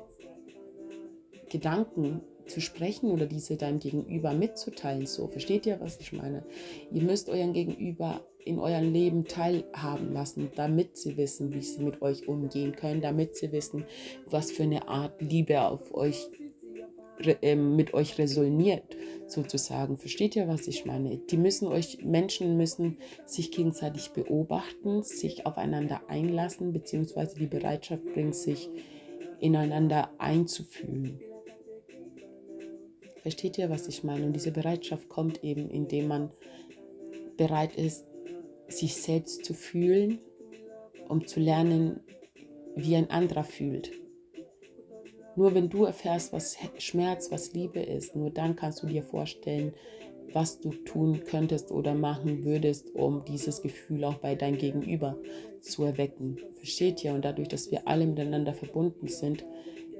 Gedanken 1.49 2.21
zu 2.47 2.61
sprechen 2.61 3.11
oder 3.11 3.25
diese 3.25 3.57
deinem 3.57 3.79
Gegenüber 3.79 4.33
mitzuteilen. 4.33 5.05
So, 5.05 5.27
versteht 5.27 5.65
ihr, 5.65 5.79
was 5.79 5.99
ich 5.99 6.13
meine? 6.13 6.43
Ihr 6.91 7.03
müsst 7.03 7.29
euren 7.29 7.53
Gegenüber 7.53 8.21
in 8.45 8.59
eurem 8.59 8.93
Leben 8.93 9.25
teilhaben 9.25 10.13
lassen, 10.13 10.51
damit 10.55 10.97
sie 10.97 11.17
wissen, 11.17 11.53
wie 11.53 11.61
sie 11.61 11.83
mit 11.83 12.01
euch 12.01 12.27
umgehen 12.27 12.75
können, 12.75 13.01
damit 13.01 13.35
sie 13.35 13.51
wissen, 13.51 13.85
was 14.27 14.51
für 14.51 14.63
eine 14.63 14.87
Art 14.87 15.19
Liebe 15.21 15.61
auf 15.61 15.93
euch 15.93 16.29
äh, 17.41 17.55
mit 17.55 17.93
euch 17.93 18.17
resoniert, 18.17 18.95
sozusagen. 19.27 19.97
Versteht 19.97 20.35
ihr, 20.35 20.47
was 20.47 20.67
ich 20.67 20.85
meine? 20.85 21.17
Die 21.17 21.37
müssen 21.37 21.67
euch, 21.67 22.03
Menschen 22.03 22.57
müssen 22.57 22.97
sich 23.25 23.51
gegenseitig 23.51 24.11
beobachten, 24.11 25.01
sich 25.01 25.45
aufeinander 25.45 26.01
einlassen, 26.09 26.73
beziehungsweise 26.73 27.35
die 27.35 27.47
Bereitschaft 27.47 28.03
bringen, 28.13 28.33
sich 28.33 28.69
ineinander 29.39 30.09
einzufühlen. 30.17 31.19
Versteht 33.25 33.57
ihr, 33.57 33.71
was 33.71 33.87
ich 33.87 34.03
meine? 34.03 34.23
Und 34.27 34.33
diese 34.33 34.51
Bereitschaft 34.51 35.09
kommt 35.09 35.43
eben, 35.43 35.67
indem 35.71 36.07
man 36.07 36.29
bereit 37.37 37.75
ist, 37.75 38.05
sich 38.67 38.97
selbst 38.97 39.43
zu 39.43 39.55
fühlen, 39.55 40.19
um 41.09 41.25
zu 41.25 41.39
lernen, 41.39 42.01
wie 42.75 42.95
ein 42.95 43.09
anderer 43.09 43.43
fühlt. 43.43 43.91
Nur 45.35 45.55
wenn 45.55 45.69
du 45.69 45.85
erfährst, 45.85 46.33
was 46.33 46.55
Schmerz, 46.77 47.31
was 47.31 47.51
Liebe 47.53 47.79
ist, 47.79 48.15
nur 48.15 48.29
dann 48.29 48.55
kannst 48.55 48.83
du 48.83 48.85
dir 48.85 49.01
vorstellen, 49.01 49.73
was 50.31 50.59
du 50.59 50.69
tun 50.69 51.23
könntest 51.25 51.71
oder 51.71 51.95
machen 51.95 52.45
würdest, 52.45 52.93
um 52.93 53.25
dieses 53.25 53.63
Gefühl 53.63 54.03
auch 54.03 54.19
bei 54.19 54.35
deinem 54.35 54.59
Gegenüber 54.59 55.17
zu 55.61 55.83
erwecken. 55.83 56.37
Versteht 56.57 57.03
ihr? 57.03 57.15
Und 57.15 57.25
dadurch, 57.25 57.47
dass 57.47 57.71
wir 57.71 57.87
alle 57.87 58.05
miteinander 58.05 58.53
verbunden 58.53 59.07
sind, 59.07 59.43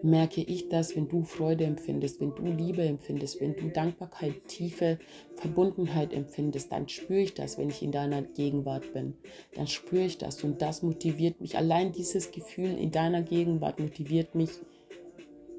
merke 0.06 0.42
ich 0.42 0.70
das, 0.70 0.96
wenn 0.96 1.08
du 1.08 1.24
Freude 1.24 1.66
empfindest, 1.66 2.22
wenn 2.22 2.36
du 2.36 2.44
Liebe 2.44 2.84
empfindest, 2.84 3.42
wenn 3.42 3.56
du 3.56 3.70
Dankbarkeit, 3.70 4.48
tiefe 4.48 5.00
Verbundenheit 5.36 6.14
empfindest, 6.14 6.72
dann 6.72 6.88
spüre 6.88 7.22
ich 7.22 7.34
das, 7.34 7.58
wenn 7.58 7.70
ich 7.70 7.82
in 7.82 7.92
deiner 7.92 8.22
Gegenwart 8.22 8.94
bin. 8.94 9.16
Dann 9.56 9.68
spüre 9.68 10.06
ich 10.06 10.18
das 10.18 10.44
und 10.44 10.62
das 10.62 10.84
motiviert 10.84 11.42
mich. 11.42 11.58
Allein 11.58 11.92
dieses 11.92 12.32
Gefühl 12.32 12.78
in 12.78 12.92
deiner 12.92 13.24
Gegenwart 13.24 13.80
motiviert 13.80 14.36
mich, 14.36 14.52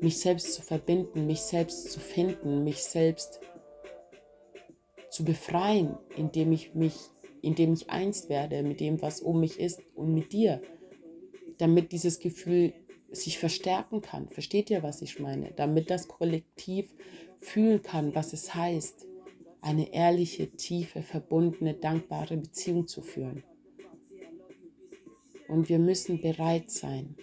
mich 0.01 0.19
selbst 0.19 0.55
zu 0.55 0.63
verbinden, 0.63 1.27
mich 1.27 1.41
selbst 1.41 1.91
zu 1.91 1.99
finden, 1.99 2.63
mich 2.63 2.85
selbst 2.85 3.41
zu 5.11 5.25
befreien, 5.25 5.97
indem 6.17 6.53
ich 6.53 6.75
mich, 6.75 6.95
indem 7.43 7.73
ich 7.73 7.91
eins 7.91 8.29
werde 8.29 8.63
mit 8.63 8.81
dem, 8.81 9.03
was 9.03 9.21
um 9.21 9.41
mich 9.41 9.59
ist 9.59 9.81
und 9.95 10.15
mit 10.15 10.33
dir, 10.33 10.61
damit 11.59 11.93
dieses 11.93 12.21
Gefühl 12.21 12.75
sich 13.23 13.39
verstärken 13.39 14.01
kann. 14.01 14.29
Versteht 14.29 14.71
ihr, 14.71 14.83
was 14.83 15.03
ich 15.03 15.19
meine? 15.19 15.53
Damit 15.53 15.91
das 15.91 16.09
Kollektiv 16.09 16.95
fühlen 17.41 17.83
kann, 17.83 18.15
was 18.15 18.33
es 18.33 18.55
heißt, 18.55 19.07
eine 19.61 19.93
ehrliche, 19.93 20.51
tiefe, 20.51 21.03
verbundene, 21.03 21.75
dankbare 21.75 22.37
Beziehung 22.37 22.87
zu 22.87 23.03
führen. 23.03 23.43
Und 25.49 25.69
wir 25.69 25.79
müssen 25.79 26.21
bereit 26.21 26.71
sein, 26.71 27.17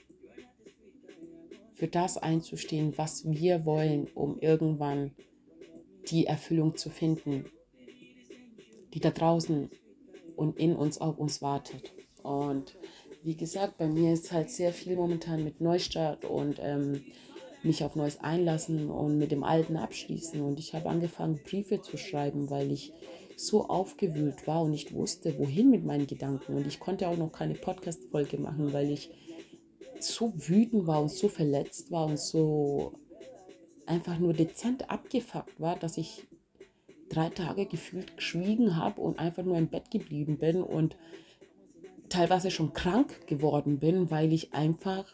für 1.73 1.87
das 1.87 2.17
einzustehen, 2.17 2.97
was 2.97 3.29
wir 3.29 3.65
wollen, 3.65 4.07
um 4.13 4.39
irgendwann 4.39 5.11
die 6.09 6.25
Erfüllung 6.25 6.75
zu 6.75 6.89
finden, 6.89 7.45
die 8.93 8.99
da 8.99 9.09
draußen 9.09 9.69
und 10.35 10.57
in 10.57 10.75
uns 10.75 10.99
auf 10.99 11.17
uns 11.17 11.41
wartet. 11.41 11.93
Und 12.21 12.77
wie 13.23 13.35
gesagt, 13.35 13.77
bei 13.77 13.87
mir 13.87 14.13
ist 14.13 14.31
halt 14.31 14.49
sehr 14.49 14.73
viel 14.73 14.95
momentan 14.95 15.43
mit 15.43 15.61
Neustart 15.61 16.25
und 16.25 16.57
ähm, 16.59 17.01
mich 17.63 17.83
auf 17.83 17.95
Neues 17.95 18.19
einlassen 18.19 18.89
und 18.89 19.17
mit 19.17 19.31
dem 19.31 19.43
Alten 19.43 19.77
abschließen. 19.77 20.41
Und 20.41 20.59
ich 20.59 20.73
habe 20.73 20.89
angefangen, 20.89 21.39
Briefe 21.43 21.81
zu 21.81 21.97
schreiben, 21.97 22.49
weil 22.49 22.71
ich 22.71 22.91
so 23.37 23.67
aufgewühlt 23.67 24.45
war 24.45 24.63
und 24.63 24.71
nicht 24.71 24.93
wusste, 24.93 25.37
wohin 25.39 25.69
mit 25.69 25.85
meinen 25.85 26.07
Gedanken. 26.07 26.55
Und 26.55 26.67
ich 26.67 26.79
konnte 26.79 27.07
auch 27.07 27.17
noch 27.17 27.31
keine 27.31 27.55
Podcast-Folge 27.55 28.37
machen, 28.37 28.73
weil 28.73 28.91
ich 28.91 29.09
so 29.99 30.33
wütend 30.35 30.85
war 30.85 31.01
und 31.01 31.11
so 31.11 31.29
verletzt 31.29 31.91
war 31.91 32.07
und 32.07 32.19
so 32.19 32.93
einfach 33.85 34.19
nur 34.19 34.33
dezent 34.33 34.89
abgefuckt 34.89 35.59
war, 35.59 35.77
dass 35.77 35.97
ich 35.97 36.27
drei 37.09 37.29
Tage 37.29 37.65
gefühlt 37.65 38.17
geschwiegen 38.17 38.75
habe 38.75 39.01
und 39.01 39.19
einfach 39.19 39.43
nur 39.43 39.57
im 39.57 39.67
Bett 39.67 39.91
geblieben 39.91 40.37
bin 40.37 40.61
und 40.61 40.95
teilweise 42.13 42.51
schon 42.51 42.73
krank 42.73 43.25
geworden 43.27 43.79
bin, 43.79 44.11
weil 44.11 44.33
ich 44.33 44.53
einfach 44.53 45.05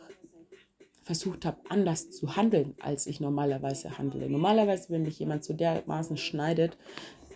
versucht 1.03 1.45
habe, 1.45 1.57
anders 1.69 2.11
zu 2.11 2.35
handeln, 2.35 2.75
als 2.81 3.07
ich 3.07 3.19
normalerweise 3.19 3.97
handle. 3.97 4.29
Normalerweise, 4.29 4.89
wenn 4.89 5.03
mich 5.03 5.17
jemand 5.17 5.43
so 5.43 5.53
dermaßen 5.53 6.17
schneidet, 6.17 6.77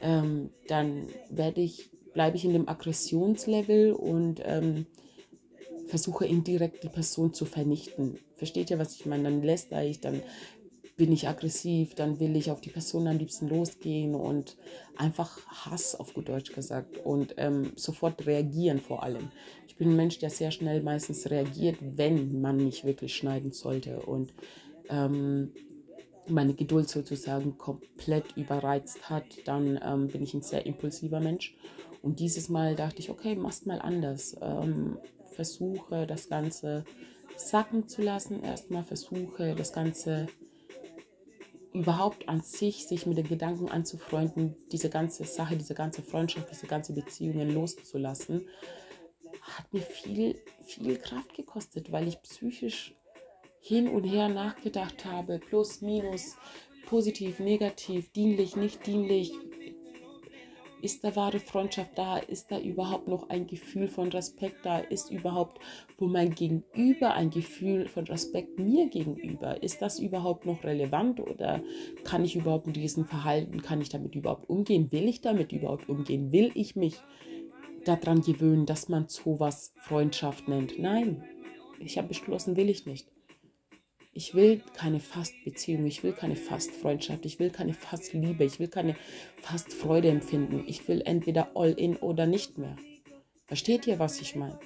ähm, 0.01 0.49
dann 0.67 1.07
werde 1.29 1.61
ich, 1.61 1.89
bleibe 2.13 2.35
ich 2.35 2.43
in 2.43 2.53
dem 2.53 2.67
Aggressionslevel 2.67 3.93
und 3.93 4.41
ähm, 4.43 4.85
versuche 5.87 6.25
indirekt 6.25 6.83
die 6.83 6.89
Person 6.89 7.33
zu 7.33 7.45
vernichten. 7.45 8.19
Versteht 8.35 8.69
ihr, 8.69 8.79
was 8.79 8.95
ich 8.95 9.05
meine? 9.05 9.23
Dann 9.23 9.41
lässt 9.41 9.71
ich, 9.71 10.01
dann 10.01 10.21
bin 10.95 11.11
ich 11.11 11.27
aggressiv, 11.27 11.95
dann 11.95 12.19
will 12.19 12.35
ich 12.35 12.51
auf 12.51 12.61
die 12.61 12.69
Person 12.69 13.07
am 13.07 13.17
liebsten 13.17 13.47
losgehen 13.47 14.13
und 14.13 14.57
einfach 14.95 15.39
Hass 15.47 15.95
auf 15.95 16.13
gut 16.13 16.29
Deutsch 16.29 16.53
gesagt 16.53 16.97
und 17.03 17.33
ähm, 17.37 17.71
sofort 17.75 18.25
reagieren 18.27 18.79
vor 18.79 19.03
allem. 19.03 19.31
Ich 19.67 19.75
bin 19.75 19.89
ein 19.89 19.95
Mensch, 19.95 20.19
der 20.19 20.29
sehr 20.29 20.51
schnell 20.51 20.83
meistens 20.83 21.29
reagiert, 21.29 21.77
wenn 21.81 22.41
man 22.41 22.57
mich 22.57 22.85
wirklich 22.85 23.15
schneiden 23.15 23.51
sollte 23.51 24.01
und 24.01 24.33
ähm, 24.89 25.51
meine 26.27 26.53
Geduld 26.53 26.89
sozusagen 26.89 27.57
komplett 27.57 28.37
überreizt 28.37 29.09
hat, 29.09 29.25
dann 29.45 29.79
ähm, 29.83 30.07
bin 30.07 30.23
ich 30.23 30.33
ein 30.33 30.41
sehr 30.41 30.65
impulsiver 30.65 31.19
Mensch. 31.19 31.55
Und 32.01 32.19
dieses 32.19 32.49
Mal 32.49 32.75
dachte 32.75 32.99
ich, 32.99 33.09
okay, 33.09 33.35
mach's 33.35 33.65
mal 33.65 33.79
anders. 33.79 34.35
Ähm, 34.41 34.97
versuche 35.31 36.05
das 36.05 36.29
Ganze 36.29 36.85
sacken 37.35 37.87
zu 37.87 38.01
lassen. 38.01 38.43
Erstmal 38.43 38.83
versuche 38.83 39.55
das 39.55 39.73
Ganze 39.73 40.27
überhaupt 41.73 42.29
an 42.29 42.41
sich, 42.41 42.87
sich 42.87 43.05
mit 43.05 43.17
den 43.17 43.27
Gedanken 43.27 43.69
anzufreunden, 43.69 44.55
diese 44.71 44.89
ganze 44.89 45.23
Sache, 45.25 45.57
diese 45.57 45.73
ganze 45.73 46.01
Freundschaft, 46.01 46.49
diese 46.51 46.67
ganze 46.67 46.93
Beziehungen 46.93 47.53
loszulassen, 47.53 48.47
hat 49.41 49.73
mir 49.73 49.81
viel, 49.81 50.35
viel 50.63 50.97
Kraft 50.97 51.33
gekostet, 51.33 51.91
weil 51.91 52.07
ich 52.07 52.21
psychisch 52.21 52.95
hin 53.59 53.87
und 53.87 54.03
her 54.03 54.29
nachgedacht 54.29 55.05
habe, 55.05 55.39
plus, 55.39 55.81
minus, 55.81 56.35
positiv, 56.85 57.39
negativ, 57.39 58.11
dienlich, 58.11 58.55
nicht 58.55 58.85
dienlich, 58.85 59.33
ist 60.83 61.03
da 61.03 61.15
wahre 61.15 61.39
Freundschaft 61.39 61.97
da? 61.97 62.17
Ist 62.17 62.51
da 62.51 62.59
überhaupt 62.59 63.07
noch 63.07 63.29
ein 63.29 63.47
Gefühl 63.47 63.87
von 63.87 64.09
Respekt 64.09 64.65
da? 64.65 64.79
Ist 64.79 65.09
überhaupt 65.09 65.59
wo 65.97 66.07
mein 66.07 66.35
Gegenüber 66.35 67.13
ein 67.13 67.29
Gefühl 67.29 67.87
von 67.87 68.03
Respekt 68.05 68.59
mir 68.59 68.89
gegenüber? 68.89 69.63
Ist 69.63 69.81
das 69.81 69.99
überhaupt 69.99 70.45
noch 70.45 70.65
relevant 70.65 71.21
oder 71.21 71.63
kann 72.03 72.25
ich 72.25 72.35
überhaupt 72.35 72.67
mit 72.67 72.75
diesem 72.75 73.05
Verhalten, 73.05 73.61
kann 73.61 73.79
ich 73.79 73.87
damit 73.87 74.15
überhaupt 74.15 74.49
umgehen? 74.49 74.91
Will 74.91 75.07
ich 75.07 75.21
damit 75.21 75.53
überhaupt 75.53 75.87
umgehen? 75.87 76.33
Will 76.33 76.51
ich 76.55 76.75
mich 76.75 76.99
daran 77.85 78.19
gewöhnen, 78.19 78.65
dass 78.65 78.89
man 78.89 79.07
sowas 79.07 79.73
Freundschaft 79.77 80.49
nennt? 80.49 80.77
Nein, 80.77 81.23
ich 81.79 81.97
habe 81.97 82.09
beschlossen, 82.09 82.57
will 82.57 82.69
ich 82.69 82.85
nicht. 82.85 83.12
Ich 84.15 84.35
will 84.35 84.61
keine 84.75 84.99
Fastbeziehung, 84.99 85.87
ich 85.87 86.03
will 86.03 86.13
keine 86.13 86.35
Fastfreundschaft, 86.35 87.25
ich 87.25 87.39
will 87.39 87.49
keine 87.49 87.73
Fastliebe, 87.73 88.43
ich 88.43 88.59
will 88.59 88.67
keine 88.67 88.95
Fastfreude 89.41 90.09
empfinden. 90.09 90.63
Ich 90.67 90.87
will 90.87 91.01
entweder 91.03 91.51
all 91.55 91.71
in 91.71 91.95
oder 91.95 92.27
nicht 92.27 92.59
mehr. 92.59 92.75
Versteht 93.47 93.87
ihr, 93.87 93.97
was 93.97 94.21
ich 94.21 94.35
meine? 94.35 94.59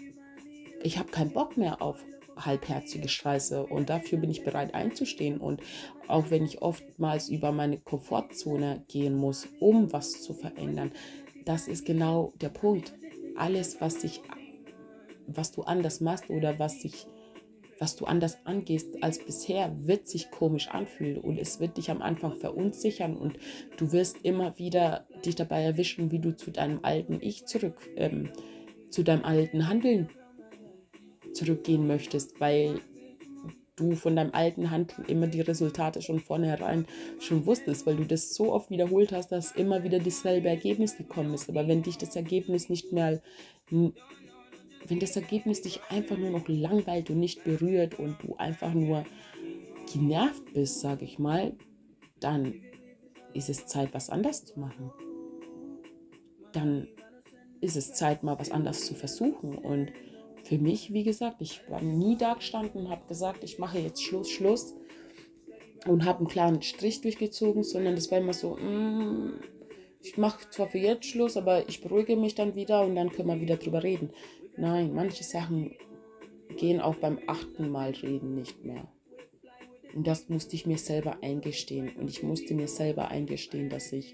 Ich 0.83 0.97
habe 0.97 1.11
keinen 1.11 1.31
Bock 1.31 1.55
mehr 1.55 1.81
auf 1.81 2.03
halbherzige 2.35 3.07
Scheiße 3.07 3.65
und 3.65 3.89
dafür 3.89 4.19
bin 4.19 4.29
ich 4.29 4.43
bereit 4.43 4.73
einzustehen. 4.73 5.39
Und 5.39 5.61
auch 6.07 6.29
wenn 6.29 6.43
ich 6.43 6.61
oftmals 6.61 7.29
über 7.29 7.53
meine 7.53 7.77
Komfortzone 7.77 8.83
gehen 8.89 9.15
muss, 9.15 9.47
um 9.61 9.93
was 9.93 10.21
zu 10.21 10.33
verändern, 10.33 10.91
das 11.45 11.69
ist 11.69 11.85
genau 11.85 12.33
der 12.41 12.49
Punkt. 12.49 12.93
Alles, 13.37 13.79
was 13.79 14.01
sich, 14.01 14.21
was 15.25 15.53
du 15.53 15.63
anders 15.63 16.01
machst 16.01 16.29
oder 16.29 16.59
was 16.59 16.81
sich 16.81 17.07
was 17.79 17.95
du 17.95 18.05
anders 18.05 18.37
angehst 18.45 19.01
als 19.03 19.23
bisher, 19.23 19.75
wird 19.81 20.07
sich 20.07 20.31
komisch 20.31 20.67
anfühlen 20.69 21.19
und 21.19 21.37
es 21.37 21.59
wird 21.59 21.77
dich 21.77 21.91
am 21.91 22.01
Anfang 22.01 22.35
verunsichern 22.35 23.15
und 23.15 23.37
du 23.77 23.91
wirst 23.91 24.17
immer 24.23 24.57
wieder 24.57 25.07
dich 25.25 25.35
dabei 25.35 25.63
erwischen, 25.63 26.11
wie 26.11 26.19
du 26.19 26.35
zu 26.35 26.51
deinem 26.51 26.79
alten 26.83 27.19
Ich 27.21 27.45
zurück, 27.45 27.89
ähm, 27.95 28.29
zu 28.89 29.03
deinem 29.03 29.23
alten 29.23 29.67
Handeln 29.67 30.09
zurückgehen 31.33 31.87
möchtest, 31.87 32.39
weil 32.39 32.79
du 33.75 33.95
von 33.95 34.15
deinem 34.15 34.31
alten 34.33 34.71
Handeln 34.71 35.05
immer 35.07 35.27
die 35.27 35.41
Resultate 35.41 36.01
schon 36.01 36.19
vornherein 36.19 36.85
schon 37.19 37.45
wusstest, 37.45 37.85
weil 37.85 37.95
du 37.95 38.05
das 38.05 38.33
so 38.33 38.51
oft 38.51 38.69
wiederholt 38.69 39.11
hast, 39.11 39.31
dass 39.31 39.51
immer 39.51 39.83
wieder 39.83 39.99
dasselbe 39.99 40.49
Ergebnis 40.49 40.97
gekommen 40.97 41.33
ist. 41.33 41.47
Aber 41.47 41.67
wenn 41.67 41.83
dich 41.83 41.97
das 41.97 42.15
Ergebnis 42.15 42.69
nicht 42.69 42.91
mehr 42.91 43.21
wenn 44.85 44.99
das 44.99 45.15
Ergebnis 45.15 45.61
dich 45.61 45.81
einfach 45.89 46.17
nur 46.17 46.29
noch 46.29 46.47
langweilt 46.47 47.09
und 47.09 47.19
nicht 47.19 47.43
berührt 47.43 47.99
und 47.99 48.17
du 48.21 48.35
einfach 48.35 48.73
nur 48.73 49.03
genervt 49.91 50.53
bist, 50.53 50.81
sage 50.81 51.05
ich 51.05 51.19
mal, 51.19 51.53
dann 52.19 52.61
ist 53.33 53.49
es 53.49 53.65
Zeit, 53.65 53.93
was 53.93 54.09
anders 54.09 54.45
zu 54.45 54.59
machen. 54.59 54.91
Dann 56.51 56.87
ist 57.61 57.75
es 57.75 57.93
Zeit, 57.93 58.23
mal 58.23 58.39
was 58.39 58.51
anders 58.51 58.85
zu 58.85 58.93
versuchen. 58.93 59.55
Und 59.57 59.91
für 60.43 60.57
mich, 60.57 60.93
wie 60.93 61.03
gesagt, 61.03 61.41
ich 61.41 61.61
war 61.69 61.81
nie 61.81 62.17
da 62.17 62.33
gestanden 62.35 62.81
und 62.81 62.89
habe 62.89 63.07
gesagt, 63.07 63.43
ich 63.43 63.59
mache 63.59 63.79
jetzt 63.79 64.03
Schluss, 64.03 64.29
Schluss 64.29 64.75
und 65.85 66.05
habe 66.05 66.19
einen 66.19 66.27
klaren 66.27 66.61
Strich 66.61 67.01
durchgezogen, 67.01 67.63
sondern 67.63 67.95
das 67.95 68.11
war 68.11 68.19
immer 68.19 68.33
so, 68.33 68.55
mm, 68.55 69.39
ich 70.01 70.17
mache 70.17 70.49
zwar 70.49 70.67
für 70.67 70.77
jetzt 70.77 71.05
Schluss, 71.05 71.37
aber 71.37 71.67
ich 71.67 71.81
beruhige 71.81 72.15
mich 72.15 72.35
dann 72.35 72.55
wieder 72.55 72.81
und 72.83 72.95
dann 72.95 73.11
können 73.11 73.27
wir 73.27 73.41
wieder 73.41 73.57
drüber 73.57 73.83
reden. 73.83 74.11
Nein, 74.57 74.93
manche 74.93 75.23
Sachen 75.23 75.75
gehen 76.57 76.81
auch 76.81 76.95
beim 76.95 77.19
achten 77.27 77.69
Mal 77.69 77.91
reden 77.91 78.33
nicht 78.33 78.65
mehr. 78.65 78.87
Und 79.93 80.05
das 80.07 80.29
musste 80.29 80.55
ich 80.55 80.65
mir 80.65 80.77
selber 80.77 81.17
eingestehen. 81.21 81.95
Und 81.95 82.09
ich 82.09 82.23
musste 82.23 82.53
mir 82.53 82.67
selber 82.67 83.09
eingestehen, 83.09 83.69
dass 83.69 83.91
ich, 83.93 84.13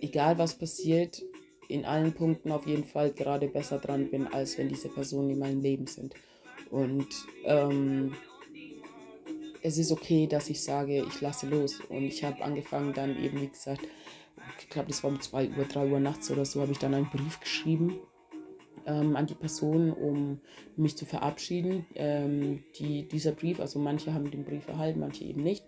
egal 0.00 0.38
was 0.38 0.58
passiert, 0.58 1.22
in 1.68 1.84
allen 1.86 2.12
Punkten 2.12 2.52
auf 2.52 2.66
jeden 2.66 2.84
Fall 2.84 3.10
gerade 3.12 3.48
besser 3.48 3.78
dran 3.78 4.10
bin, 4.10 4.26
als 4.26 4.58
wenn 4.58 4.68
diese 4.68 4.88
Personen 4.88 5.30
in 5.30 5.38
meinem 5.38 5.60
Leben 5.60 5.86
sind. 5.86 6.14
Und 6.70 7.08
ähm, 7.44 8.14
es 9.64 9.78
ist 9.78 9.90
okay, 9.90 10.26
dass 10.26 10.50
ich 10.50 10.62
sage, 10.62 11.04
ich 11.08 11.20
lasse 11.22 11.48
los. 11.48 11.80
Und 11.88 12.04
ich 12.04 12.22
habe 12.22 12.44
angefangen 12.44 12.92
dann 12.92 13.18
eben, 13.22 13.40
wie 13.40 13.48
gesagt, 13.48 13.80
ich 14.60 14.68
glaube, 14.68 14.88
das 14.88 15.02
war 15.02 15.10
um 15.10 15.20
2 15.20 15.48
Uhr, 15.56 15.64
3 15.64 15.86
Uhr 15.86 16.00
nachts 16.00 16.30
oder 16.30 16.44
so, 16.44 16.60
habe 16.60 16.72
ich 16.72 16.78
dann 16.78 16.92
einen 16.92 17.08
Brief 17.08 17.40
geschrieben 17.40 17.98
ähm, 18.84 19.16
an 19.16 19.24
die 19.24 19.34
Person, 19.34 19.90
um 19.90 20.40
mich 20.76 20.98
zu 20.98 21.06
verabschieden. 21.06 21.86
Ähm, 21.94 22.62
die, 22.78 23.08
dieser 23.08 23.32
Brief, 23.32 23.58
also 23.58 23.78
manche 23.78 24.12
haben 24.12 24.30
den 24.30 24.44
Brief 24.44 24.68
erhalten, 24.68 25.00
manche 25.00 25.24
eben 25.24 25.42
nicht. 25.42 25.64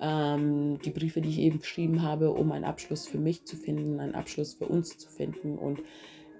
Ähm, 0.00 0.78
die 0.84 0.90
Briefe, 0.90 1.20
die 1.20 1.30
ich 1.30 1.40
eben 1.40 1.58
geschrieben 1.58 2.02
habe, 2.02 2.30
um 2.30 2.52
einen 2.52 2.64
Abschluss 2.64 3.08
für 3.08 3.18
mich 3.18 3.46
zu 3.46 3.56
finden, 3.56 3.98
einen 3.98 4.14
Abschluss 4.14 4.54
für 4.54 4.66
uns 4.66 4.96
zu 4.96 5.08
finden. 5.08 5.58
Und 5.58 5.80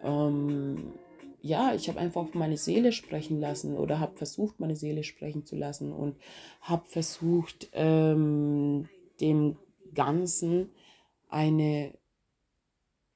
ähm, 0.04 0.92
ja, 1.42 1.74
ich 1.74 1.88
habe 1.88 1.98
einfach 1.98 2.34
meine 2.34 2.56
Seele 2.56 2.92
sprechen 2.92 3.40
lassen 3.40 3.76
oder 3.76 3.98
habe 3.98 4.16
versucht, 4.16 4.60
meine 4.60 4.76
Seele 4.76 5.04
sprechen 5.04 5.44
zu 5.44 5.56
lassen 5.56 5.92
und 5.92 6.16
habe 6.60 6.86
versucht, 6.86 7.70
ähm, 7.72 8.88
dem 9.20 9.56
Ganzen 9.94 10.70
eine 11.28 11.94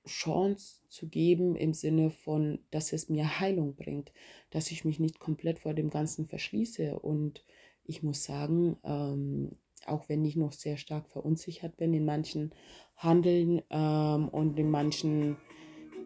Chance 0.07 0.81
zu 0.89 1.09
geben 1.09 1.57
im 1.57 1.73
Sinne 1.73 2.11
von, 2.11 2.59
dass 2.71 2.93
es 2.93 3.09
mir 3.09 3.41
Heilung 3.41 3.75
bringt, 3.75 4.13
dass 4.51 4.71
ich 4.71 4.85
mich 4.85 5.01
nicht 5.01 5.19
komplett 5.19 5.61
vor 5.61 5.75
dem 5.75 5.91
Ganzen 5.91 6.27
verschließe. 6.27 6.99
Und 6.99 7.45
ich 7.85 8.03
muss 8.03 8.25
sagen, 8.25 8.77
ähm, 8.85 9.57
auch 9.87 10.09
wenn 10.09 10.25
ich 10.25 10.37
noch 10.37 10.53
sehr 10.53 10.77
stark 10.77 11.09
verunsichert 11.09 11.77
bin 11.77 11.93
in 11.95 12.05
manchen 12.05 12.53
Handeln 12.97 13.63
ähm, 13.71 14.29
und 14.29 14.59
in 14.59 14.71
manchen 14.71 15.37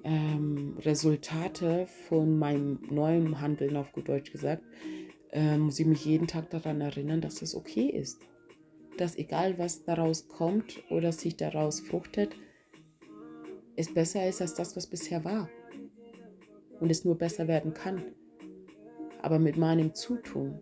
ähm, 0.05 0.77
Resultate 0.81 1.87
von 2.09 2.39
meinem 2.39 2.81
neuen 2.91 3.41
Handeln, 3.41 3.77
auf 3.77 3.93
gut 3.93 4.09
Deutsch 4.09 4.33
gesagt, 4.33 4.63
äh, 5.31 5.57
muss 5.59 5.79
ich 5.79 5.87
mich 5.87 6.05
jeden 6.05 6.27
Tag 6.27 6.51
daran 6.51 6.81
erinnern, 6.81 7.21
dass 7.21 7.43
es 7.43 7.55
okay 7.55 7.87
ist 7.87 8.21
dass 8.99 9.17
egal 9.17 9.59
was 9.59 9.85
daraus 9.85 10.29
kommt 10.29 10.83
oder 10.91 11.13
sich 11.13 11.37
daraus 11.37 11.81
fruchtet, 11.81 12.35
es 13.77 13.93
besser 13.93 14.29
ist 14.29 14.41
als 14.41 14.55
das, 14.55 14.77
was 14.77 14.87
bisher 14.87 15.25
war. 15.25 15.49
Und 16.81 16.91
es 16.91 17.05
nur 17.05 17.17
besser 17.17 17.49
werden 17.49 17.75
kann. 17.75 18.03
Aber 19.23 19.39
mit 19.39 19.57
meinem 19.57 19.95
Zutun. 19.95 20.61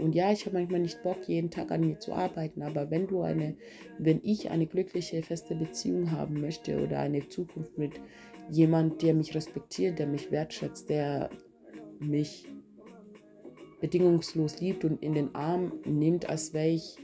Und 0.00 0.14
ja, 0.14 0.32
ich 0.32 0.46
habe 0.46 0.58
manchmal 0.58 0.80
nicht 0.80 1.02
Bock, 1.02 1.28
jeden 1.28 1.50
Tag 1.50 1.70
an 1.70 1.82
mir 1.82 1.98
zu 1.98 2.12
arbeiten, 2.12 2.62
aber 2.62 2.90
wenn 2.90 3.06
du 3.06 3.22
eine, 3.22 3.56
wenn 3.98 4.20
ich 4.22 4.50
eine 4.50 4.66
glückliche, 4.66 5.22
feste 5.22 5.54
Beziehung 5.54 6.10
haben 6.10 6.40
möchte 6.40 6.82
oder 6.82 7.00
eine 7.00 7.28
Zukunft 7.28 7.76
mit 7.76 8.00
jemand, 8.50 9.02
der 9.02 9.14
mich 9.14 9.34
respektiert, 9.34 9.98
der 9.98 10.06
mich 10.06 10.30
wertschätzt, 10.30 10.88
der 10.88 11.30
mich 11.98 12.48
bedingungslos 13.80 14.60
liebt 14.60 14.84
und 14.84 15.02
in 15.02 15.14
den 15.14 15.34
Arm 15.34 15.72
nimmt, 15.84 16.28
als 16.28 16.52
wäre 16.52 16.68
ich 16.68 16.96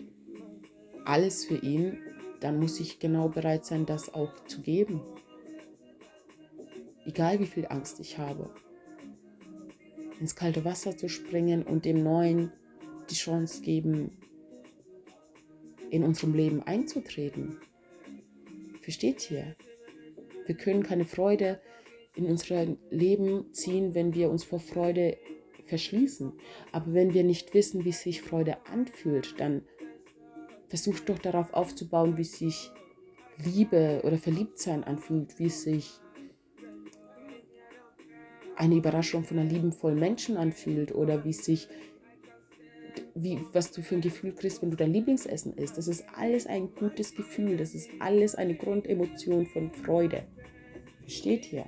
alles 1.05 1.45
für 1.45 1.57
ihn, 1.57 1.99
dann 2.41 2.59
muss 2.59 2.81
ich 2.81 2.99
genau 2.99 3.29
bereit 3.29 3.65
sein, 3.65 3.87
das 3.87 4.13
auch 4.13 4.33
zu 4.47 4.61
geben. 4.61 5.01
Egal 7.07 7.39
wie 7.41 7.47
viel 7.47 7.67
Angst 7.67 8.01
ich 8.01 8.19
habe. 8.19 8.51
Ins 10.21 10.35
kalte 10.35 10.65
Wasser 10.65 10.97
zu 10.97 11.09
springen 11.09 11.63
und 11.63 11.85
dem 11.85 12.03
Neuen 12.03 12.53
die 13.11 13.15
Chance 13.15 13.63
geben, 13.63 14.19
in 15.91 16.05
unserem 16.05 16.35
Leben 16.35 16.63
einzutreten. 16.63 17.59
Versteht 18.83 19.31
ihr? 19.31 19.57
Wir 20.47 20.57
können 20.57 20.83
keine 20.83 21.05
Freude 21.05 21.61
in 22.15 22.27
unser 22.27 22.67
Leben 22.91 23.53
ziehen, 23.53 23.95
wenn 23.95 24.15
wir 24.15 24.31
uns 24.31 24.45
vor 24.45 24.61
Freude 24.61 25.19
verschließen. 25.65 26.33
Aber 26.73 26.95
wenn 26.95 27.15
wir 27.15 27.25
nicht 27.25 27.53
wissen, 27.55 27.85
wie 27.85 27.93
sich 27.93 28.23
Freude 28.23 28.65
anfühlt, 28.67 29.39
dann 29.39 29.63
versuch 30.69 31.01
doch 31.01 31.19
darauf 31.19 31.53
aufzubauen, 31.53 32.17
wie 32.17 32.25
sich 32.25 32.71
Liebe 33.45 34.01
oder 34.05 34.19
Verliebtsein 34.19 34.85
anfühlt, 34.85 35.39
wie 35.39 35.51
sich 35.51 36.01
eine 38.57 38.77
Überraschung 38.77 39.25
von 39.25 39.39
einem 39.39 39.51
liebenvollen 39.51 39.99
Menschen 39.99 40.37
anfühlt 40.37 40.95
oder 40.95 41.25
wie 41.25 41.35
sich, 41.35 41.69
wie, 43.17 43.41
was 43.53 43.73
du 43.73 43.83
für 43.83 43.95
ein 43.95 44.03
Gefühl 44.03 44.33
kriegst, 44.35 44.63
wenn 44.63 44.71
du 44.71 44.77
dein 44.77 44.93
Lieblingsessen 44.93 45.55
isst. 45.55 45.79
Das 45.79 45.89
ist 45.89 46.05
alles 46.15 46.47
ein 46.47 46.75
gutes 46.75 47.15
Gefühl, 47.15 47.57
das 47.57 47.75
ist 47.75 47.89
alles 47.99 48.35
eine 48.35 48.55
Grundemotion 48.55 49.47
von 49.47 49.73
Freude. 49.73 50.25
Versteht 51.01 51.53
ihr? 51.53 51.67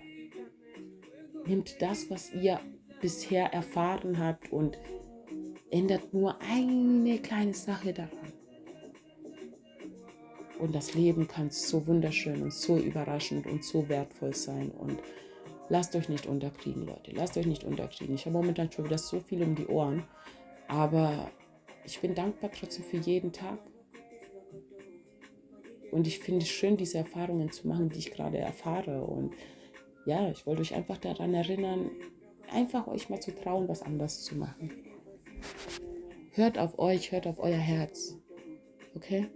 Nehmt 1.46 1.80
das, 1.80 2.10
was 2.10 2.32
ihr 2.34 2.60
bisher 3.00 3.52
erfahren 3.52 4.18
habt 4.18 4.52
und 4.52 4.78
ändert 5.70 6.12
nur 6.12 6.38
eine 6.42 7.18
kleine 7.18 7.54
Sache 7.54 7.94
daran. 7.94 8.32
Und 10.58 10.74
das 10.74 10.94
Leben 10.94 11.28
kann 11.28 11.50
so 11.50 11.86
wunderschön 11.86 12.42
und 12.42 12.52
so 12.52 12.76
überraschend 12.76 13.46
und 13.46 13.64
so 13.64 13.88
wertvoll 13.88 14.34
sein. 14.34 14.70
Und 14.70 14.98
lasst 15.68 15.94
euch 15.94 16.08
nicht 16.08 16.26
unterkriegen, 16.26 16.84
Leute. 16.84 17.12
Lasst 17.12 17.36
euch 17.36 17.46
nicht 17.46 17.64
unterkriegen. 17.64 18.16
Ich 18.16 18.26
habe 18.26 18.36
momentan 18.36 18.70
schon 18.70 18.84
wieder 18.84 18.98
so 18.98 19.20
viel 19.20 19.42
um 19.42 19.54
die 19.54 19.68
Ohren. 19.68 20.02
Aber 20.66 21.30
ich 21.88 22.00
bin 22.00 22.14
dankbar 22.14 22.50
trotzdem 22.52 22.84
für 22.84 22.98
jeden 22.98 23.32
Tag. 23.32 23.58
Und 25.90 26.06
ich 26.06 26.18
finde 26.18 26.42
es 26.42 26.50
schön, 26.50 26.76
diese 26.76 26.98
Erfahrungen 26.98 27.50
zu 27.50 27.66
machen, 27.66 27.88
die 27.88 27.98
ich 27.98 28.10
gerade 28.10 28.36
erfahre. 28.36 29.02
Und 29.02 29.34
ja, 30.04 30.30
ich 30.30 30.46
wollte 30.46 30.60
euch 30.60 30.74
einfach 30.74 30.98
daran 30.98 31.32
erinnern, 31.32 31.90
einfach 32.50 32.86
euch 32.88 33.08
mal 33.08 33.20
zu 33.20 33.34
trauen, 33.34 33.68
was 33.68 33.82
anders 33.82 34.22
zu 34.22 34.36
machen. 34.36 34.70
Hört 36.32 36.58
auf 36.58 36.78
euch, 36.78 37.10
hört 37.10 37.26
auf 37.26 37.38
euer 37.38 37.56
Herz. 37.56 38.18
Okay? 38.94 39.30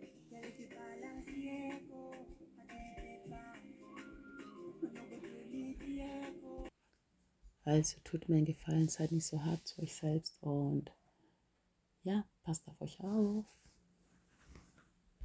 Also 7.65 7.97
tut 8.05 8.29
mir 8.29 8.37
einen 8.37 8.45
Gefallen, 8.45 8.89
seid 8.89 9.11
nicht 9.11 9.27
so 9.27 9.43
hart 9.43 9.67
zu 9.67 9.81
euch 9.81 9.95
selbst 9.95 10.43
und 10.43 10.93
ja, 12.05 12.25
passt 12.43 12.67
auf 12.69 12.81
euch 12.81 13.01
auf. 13.01 13.45